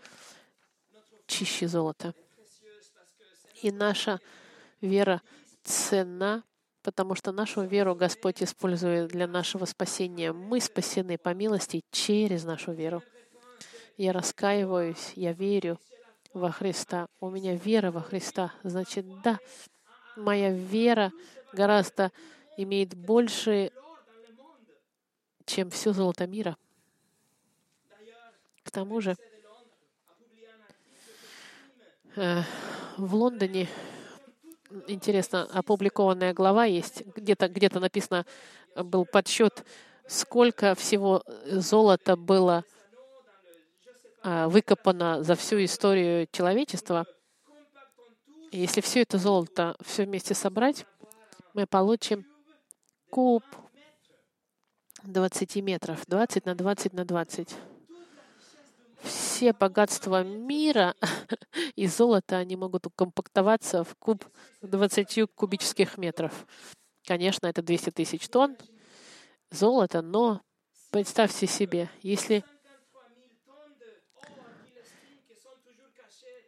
чище 1.27 1.67
золота. 1.67 2.13
И 3.61 3.71
наша 3.71 4.19
вера 4.81 5.21
ценна, 5.63 6.43
потому 6.81 7.15
что 7.15 7.31
нашу 7.31 7.61
веру 7.63 7.95
Господь 7.95 8.43
использует 8.43 9.09
для 9.09 9.27
нашего 9.27 9.65
спасения. 9.65 10.33
Мы 10.33 10.59
спасены 10.59 11.17
по 11.17 11.33
милости 11.33 11.83
через 11.91 12.43
нашу 12.43 12.73
веру. 12.73 13.03
Я 13.97 14.13
раскаиваюсь, 14.13 15.13
я 15.15 15.31
верю, 15.33 15.79
во 16.33 16.51
Христа. 16.51 17.07
У 17.19 17.29
меня 17.29 17.55
вера 17.55 17.91
во 17.91 18.01
Христа. 18.01 18.53
Значит, 18.63 19.05
да, 19.21 19.39
моя 20.15 20.51
вера 20.51 21.11
гораздо 21.53 22.11
имеет 22.57 22.95
больше, 22.95 23.71
чем 25.45 25.69
все 25.69 25.93
золото 25.93 26.27
мира. 26.27 26.57
К 28.63 28.71
тому 28.71 29.01
же, 29.01 29.15
э, 32.15 32.41
в 32.97 33.15
Лондоне 33.15 33.67
интересно, 34.87 35.43
опубликованная 35.51 36.33
глава 36.33 36.65
есть, 36.65 37.03
где-то 37.15 37.47
где 37.49 37.69
написано, 37.69 38.25
был 38.75 39.05
подсчет, 39.05 39.65
сколько 40.07 40.75
всего 40.75 41.23
золота 41.45 42.15
было 42.15 42.63
выкопано 44.23 45.23
за 45.23 45.35
всю 45.35 45.63
историю 45.63 46.27
человечества. 46.31 47.05
И 48.51 48.59
если 48.59 48.81
все 48.81 49.01
это 49.01 49.17
золото 49.17 49.75
все 49.81 50.05
вместе 50.05 50.33
собрать, 50.33 50.85
мы 51.53 51.65
получим 51.65 52.25
куб 53.09 53.43
20 55.03 55.55
метров, 55.57 56.05
20 56.07 56.45
на 56.45 56.55
20 56.55 56.93
на 56.93 57.05
20. 57.05 57.55
Все 59.01 59.53
богатства 59.53 60.23
мира 60.23 60.95
и 61.75 61.87
золота, 61.87 62.37
они 62.37 62.55
могут 62.55 62.85
укомпактоваться 62.85 63.83
в 63.83 63.95
куб 63.95 64.23
20 64.61 65.31
кубических 65.33 65.97
метров. 65.97 66.45
Конечно, 67.05 67.47
это 67.47 67.61
200 67.61 67.91
тысяч 67.91 68.29
тонн 68.29 68.55
золота, 69.49 70.01
но 70.01 70.41
представьте 70.91 71.47
себе, 71.47 71.89
если 72.01 72.43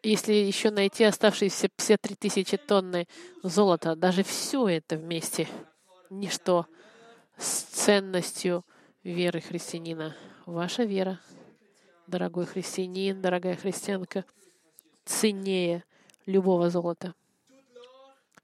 если 0.03 0.33
еще 0.33 0.69
найти 0.69 1.03
оставшиеся 1.05 1.69
53 1.69 2.15
тысячи 2.15 2.57
тонны 2.57 3.07
золота, 3.41 3.95
даже 3.95 4.23
все 4.23 4.67
это 4.67 4.97
вместе— 4.97 5.47
ничто 6.13 6.67
с 7.37 7.63
ценностью 7.63 8.63
веры 9.03 9.41
христианина. 9.41 10.15
Ваша 10.45 10.83
вера, 10.83 11.19
дорогой 12.07 12.45
христианин, 12.45 13.21
дорогая 13.21 13.55
христианка, 13.55 14.25
ценнее 15.05 15.83
любого 16.25 16.69
золота. 16.69 17.13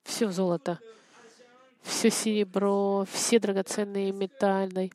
Все 0.04 0.32
золото, 0.32 0.80
все 1.84 2.10
серебро, 2.10 3.06
все 3.12 3.40
драгоценные 3.40 4.12
металлы, 4.12 4.92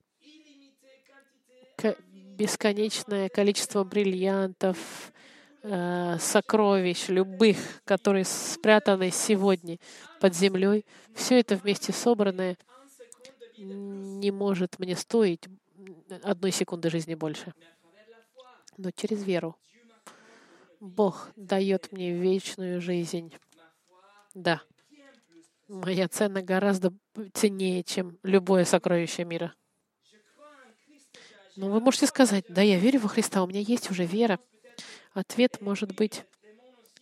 бесконечное 2.36 3.28
количество 3.28 3.84
бриллиантов, 3.84 5.12
Э, 5.66 6.18
сокровищ 6.20 7.08
любых, 7.08 7.56
которые 7.86 8.26
спрятаны 8.26 9.10
сегодня 9.10 9.78
под 10.20 10.34
землей, 10.34 10.84
все 11.14 11.40
это 11.40 11.56
вместе 11.56 11.90
собранное 11.90 12.58
не 13.56 14.30
может 14.30 14.78
мне 14.78 14.94
стоить 14.94 15.44
одной 16.22 16.50
секунды 16.50 16.90
жизни 16.90 17.14
больше. 17.14 17.54
Но 18.76 18.90
через 18.90 19.22
веру 19.24 19.56
Бог 20.80 21.30
дает 21.34 21.92
мне 21.92 22.12
вечную 22.12 22.82
жизнь. 22.82 23.32
Да, 24.34 24.60
моя 25.66 26.08
цена 26.08 26.42
гораздо 26.42 26.92
ценнее, 27.32 27.84
чем 27.84 28.18
любое 28.22 28.66
сокровище 28.66 29.24
мира. 29.24 29.54
Но 31.56 31.70
вы 31.70 31.80
можете 31.80 32.06
сказать, 32.06 32.44
да, 32.50 32.60
я 32.60 32.78
верю 32.78 33.00
во 33.00 33.08
Христа, 33.08 33.42
у 33.42 33.46
меня 33.46 33.60
есть 33.60 33.90
уже 33.90 34.04
вера. 34.04 34.38
Ответ 35.14 35.60
может 35.60 35.94
быть 35.94 36.24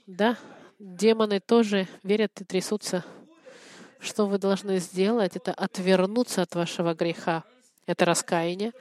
«да». 0.06 0.36
Демоны 0.78 1.38
тоже 1.38 1.86
верят 2.02 2.40
и 2.40 2.44
трясутся. 2.44 3.04
Что 4.00 4.26
вы 4.26 4.38
должны 4.38 4.78
сделать, 4.78 5.36
это 5.36 5.52
отвернуться 5.52 6.42
от 6.42 6.56
вашего 6.56 6.92
греха. 6.92 7.44
Это 7.86 8.04
раскаяние 8.04 8.72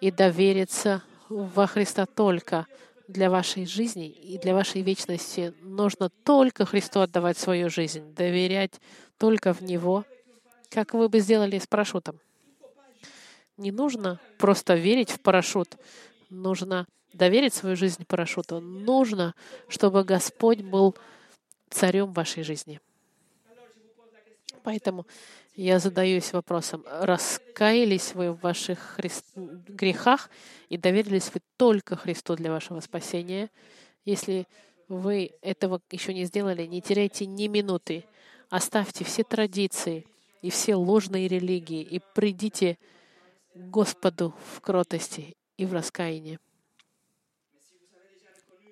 и 0.00 0.10
довериться 0.10 1.02
во 1.28 1.68
Христа 1.68 2.06
только 2.06 2.66
для 3.06 3.30
вашей 3.30 3.66
жизни 3.66 4.08
и 4.08 4.36
для 4.36 4.52
вашей 4.52 4.82
вечности. 4.82 5.54
Нужно 5.62 6.08
только 6.08 6.66
Христу 6.66 7.00
отдавать 7.00 7.38
свою 7.38 7.70
жизнь, 7.70 8.14
доверять 8.14 8.80
только 9.16 9.54
в 9.54 9.60
Него, 9.60 10.04
как 10.70 10.92
вы 10.92 11.08
бы 11.08 11.20
сделали 11.20 11.58
с 11.58 11.66
парашютом. 11.68 12.18
Не 13.56 13.70
нужно 13.70 14.18
просто 14.38 14.74
верить 14.74 15.10
в 15.10 15.20
парашют, 15.20 15.76
нужно 16.42 16.86
доверить 17.14 17.54
свою 17.54 17.76
жизнь 17.76 18.04
парашюту, 18.06 18.60
нужно, 18.60 19.34
чтобы 19.68 20.04
Господь 20.04 20.62
был 20.62 20.96
царем 21.70 22.12
вашей 22.12 22.42
жизни. 22.42 22.80
Поэтому 24.62 25.06
я 25.54 25.78
задаюсь 25.78 26.32
вопросом, 26.32 26.84
раскаялись 26.86 28.14
вы 28.14 28.32
в 28.32 28.40
ваших 28.40 28.78
христ... 28.78 29.26
грехах 29.36 30.30
и 30.68 30.76
доверились 30.76 31.30
вы 31.32 31.40
только 31.56 31.96
Христу 31.96 32.34
для 32.34 32.50
вашего 32.50 32.80
спасения? 32.80 33.50
Если 34.04 34.46
вы 34.88 35.32
этого 35.42 35.80
еще 35.90 36.12
не 36.12 36.24
сделали, 36.24 36.66
не 36.66 36.82
теряйте 36.82 37.26
ни 37.26 37.46
минуты. 37.46 38.04
Оставьте 38.50 39.04
все 39.04 39.22
традиции 39.22 40.06
и 40.42 40.50
все 40.50 40.74
ложные 40.74 41.28
религии 41.28 41.82
и 41.82 42.00
придите 42.14 42.78
к 43.54 43.58
Господу 43.58 44.34
в 44.54 44.60
кротости 44.60 45.36
и 45.56 45.66
в 45.66 45.72
раскаянии. 45.72 46.38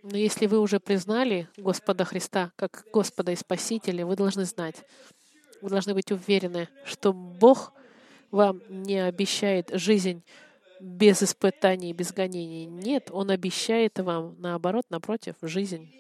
Но 0.03 0.17
если 0.17 0.47
вы 0.47 0.59
уже 0.59 0.81
признали 0.81 1.49
Господа 1.57 2.05
Христа 2.05 2.53
как 2.57 2.85
Господа 2.93 3.33
и 3.33 3.37
Спасителя, 3.37 4.05
вы 4.05 4.17
должны 4.17 4.45
знать, 4.45 4.85
вы 5.61 5.71
должны 5.71 5.95
быть 5.95 6.11
уверены, 6.11 6.69
что 6.85 7.13
Бог 7.13 7.73
вам 8.33 8.61
не 8.69 8.99
обещает 8.99 9.71
жизнь 9.73 10.25
без 10.81 11.23
испытаний, 11.23 11.93
без 11.93 12.13
гонений. 12.13 12.67
Нет, 12.67 13.11
Он 13.13 13.31
обещает 13.31 14.01
вам, 14.01 14.35
наоборот, 14.41 14.87
напротив, 14.91 15.37
жизнь. 15.41 15.95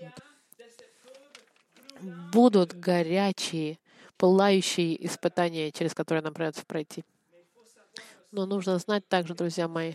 Будут 2.32 2.72
горячие, 2.72 3.78
пылающие 4.16 5.06
испытания, 5.06 5.70
через 5.70 5.94
которые 5.94 6.22
нам 6.22 6.34
придется 6.34 6.66
пройти. 6.66 7.04
Но 8.32 8.46
нужно 8.46 8.78
знать 8.78 9.06
также, 9.06 9.34
друзья 9.34 9.68
мои, 9.68 9.94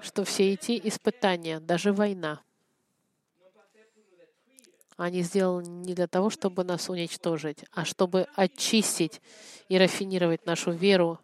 что 0.00 0.24
все 0.24 0.52
эти 0.52 0.80
испытания, 0.84 1.60
даже 1.60 1.92
война, 1.92 2.40
они 4.96 5.22
сделаны 5.22 5.66
не 5.66 5.94
для 5.94 6.08
того, 6.08 6.28
чтобы 6.28 6.64
нас 6.64 6.88
уничтожить, 6.88 7.64
а 7.72 7.84
чтобы 7.84 8.26
очистить 8.34 9.20
и 9.68 9.78
рафинировать 9.78 10.44
нашу 10.44 10.72
веру 10.72 11.20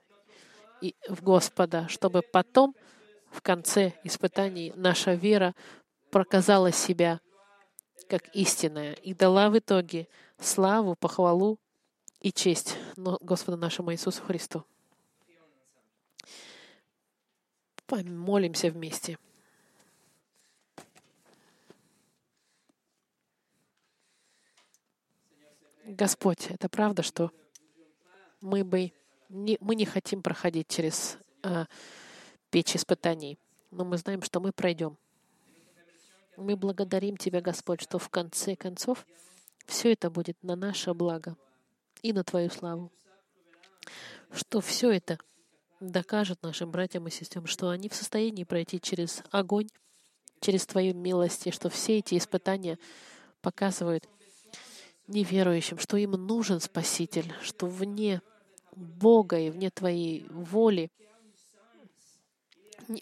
в 1.08 1.22
Господа, 1.22 1.88
чтобы 1.88 2.22
потом, 2.22 2.74
в 3.30 3.42
конце 3.42 3.94
испытаний, 4.04 4.72
наша 4.76 5.14
вера 5.14 5.54
проказала 6.10 6.70
себя 6.70 7.20
как 8.08 8.28
истинная 8.34 8.92
и 8.92 9.12
дала 9.12 9.50
в 9.50 9.58
итоге 9.58 10.08
славу, 10.38 10.94
похвалу 10.94 11.58
и 12.20 12.32
честь 12.32 12.76
Господу 12.96 13.56
нашему 13.56 13.92
Иисусу 13.92 14.22
Христу. 14.22 14.64
Помолимся 17.94 18.72
вместе. 18.72 19.18
Господь, 25.84 26.50
это 26.50 26.68
правда, 26.68 27.04
что 27.04 27.30
мы 28.40 28.64
бы 28.64 28.92
не, 29.28 29.58
мы 29.60 29.76
не 29.76 29.84
хотим 29.84 30.22
проходить 30.22 30.66
через 30.66 31.18
э, 31.44 31.66
печь 32.50 32.74
испытаний, 32.74 33.38
но 33.70 33.84
мы 33.84 33.96
знаем, 33.96 34.22
что 34.22 34.40
мы 34.40 34.50
пройдем. 34.50 34.98
Мы 36.36 36.56
благодарим 36.56 37.16
Тебя, 37.16 37.40
Господь, 37.40 37.80
что 37.80 38.00
в 38.00 38.08
конце 38.08 38.56
концов 38.56 39.06
все 39.66 39.92
это 39.92 40.10
будет 40.10 40.42
на 40.42 40.56
наше 40.56 40.94
благо 40.94 41.36
и 42.02 42.12
на 42.12 42.24
Твою 42.24 42.50
славу. 42.50 42.90
Что 44.32 44.60
все 44.60 44.90
это 44.90 45.16
докажет 45.90 46.42
нашим 46.42 46.70
братьям 46.70 47.06
и 47.06 47.10
сестрам, 47.10 47.46
что 47.46 47.70
они 47.70 47.88
в 47.88 47.94
состоянии 47.94 48.44
пройти 48.44 48.80
через 48.80 49.22
огонь, 49.30 49.68
через 50.40 50.66
Твою 50.66 50.94
милость, 50.94 51.46
и 51.46 51.50
что 51.50 51.68
все 51.68 51.98
эти 51.98 52.16
испытания 52.16 52.78
показывают, 53.40 54.08
неверующим, 55.06 55.78
что 55.78 55.96
им 55.96 56.12
нужен 56.12 56.60
Спаситель, 56.60 57.32
что 57.42 57.66
вне 57.66 58.22
Бога 58.74 59.38
и 59.38 59.50
вне 59.50 59.70
Твоей 59.70 60.26
воли 60.28 60.90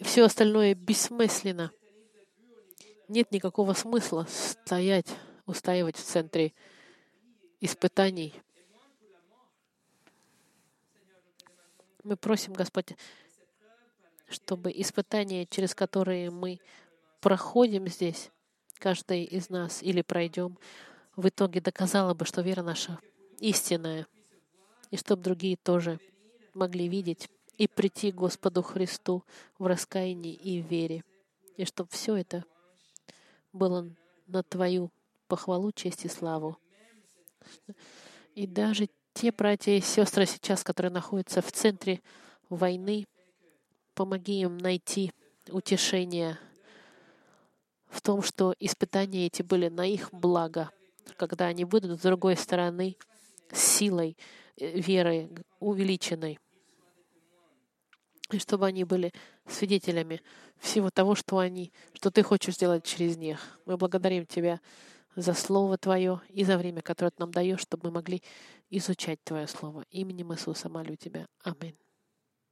все 0.01 0.23
остальное 0.23 0.75
бессмысленно. 0.75 1.71
Нет 3.07 3.31
никакого 3.31 3.73
смысла 3.73 4.27
стоять, 4.29 5.07
устаивать 5.45 5.97
в 5.97 6.03
центре 6.03 6.53
испытаний. 7.59 8.33
Мы 12.03 12.17
просим, 12.17 12.53
Господь, 12.53 12.95
чтобы 14.29 14.71
испытания, 14.75 15.45
через 15.45 15.73
которые 15.73 16.31
мы 16.31 16.59
проходим 17.21 17.87
здесь, 17.87 18.29
каждый 18.77 19.23
из 19.23 19.49
нас 19.49 19.81
или 19.81 20.01
пройдем, 20.01 20.57
в 21.15 21.27
итоге 21.29 21.61
доказала 21.61 22.13
бы, 22.13 22.25
что 22.25 22.41
вера 22.41 22.61
наша 22.61 22.99
истинная, 23.39 24.07
и 24.91 24.97
чтобы 24.97 25.21
другие 25.21 25.55
тоже 25.55 25.99
могли 26.53 26.89
видеть 26.89 27.29
и 27.57 27.67
прийти 27.67 28.11
к 28.11 28.15
Господу 28.15 28.61
Христу 28.61 29.23
в 29.57 29.65
раскаянии 29.65 30.33
и 30.33 30.61
в 30.61 30.65
вере, 30.65 31.03
и 31.55 31.65
чтобы 31.65 31.89
все 31.91 32.15
это 32.15 32.43
было 33.53 33.89
на 34.27 34.43
Твою 34.43 34.91
похвалу, 35.27 35.71
честь 35.71 36.05
и 36.05 36.09
славу. 36.09 36.57
И 38.35 38.47
даже 38.47 38.89
те 39.13 39.31
братья 39.31 39.71
и 39.71 39.81
сестры 39.81 40.25
сейчас, 40.25 40.63
которые 40.63 40.91
находятся 40.91 41.41
в 41.41 41.51
центре 41.51 42.01
войны, 42.49 43.05
помоги 43.93 44.41
им 44.41 44.57
найти 44.57 45.11
утешение 45.49 46.37
в 47.89 48.01
том, 48.01 48.21
что 48.21 48.55
испытания 48.59 49.27
эти 49.27 49.41
были 49.41 49.69
на 49.69 49.85
их 49.85 50.09
благо— 50.11 50.71
когда 51.17 51.45
они 51.45 51.65
будут 51.65 51.99
с 51.99 52.01
другой 52.01 52.35
стороны 52.35 52.97
силой 53.51 54.17
э, 54.57 54.79
веры 54.79 55.29
увеличенной. 55.59 56.39
И 58.31 58.39
чтобы 58.39 58.65
они 58.65 58.83
были 58.83 59.11
свидетелями 59.47 60.21
всего 60.57 60.89
того, 60.89 61.13
что 61.15 61.37
они, 61.37 61.71
что 61.93 62.09
ты 62.09 62.23
хочешь 62.23 62.55
сделать 62.55 62.83
через 62.83 63.17
них. 63.17 63.59
Мы 63.65 63.77
благодарим 63.77 64.25
Тебя 64.25 64.59
за 65.15 65.33
Слово 65.33 65.77
Твое 65.77 66.21
и 66.29 66.43
за 66.43 66.57
время, 66.57 66.81
которое 66.81 67.11
Ты 67.11 67.17
нам 67.19 67.31
даешь, 67.31 67.61
чтобы 67.61 67.87
мы 67.87 67.95
могли 67.95 68.21
изучать 68.69 69.23
Твое 69.23 69.47
Слово. 69.47 69.85
Именем 69.91 70.33
Иисуса 70.33 70.69
молю 70.69 70.95
Тебя. 70.95 71.27
Аминь. 71.43 71.82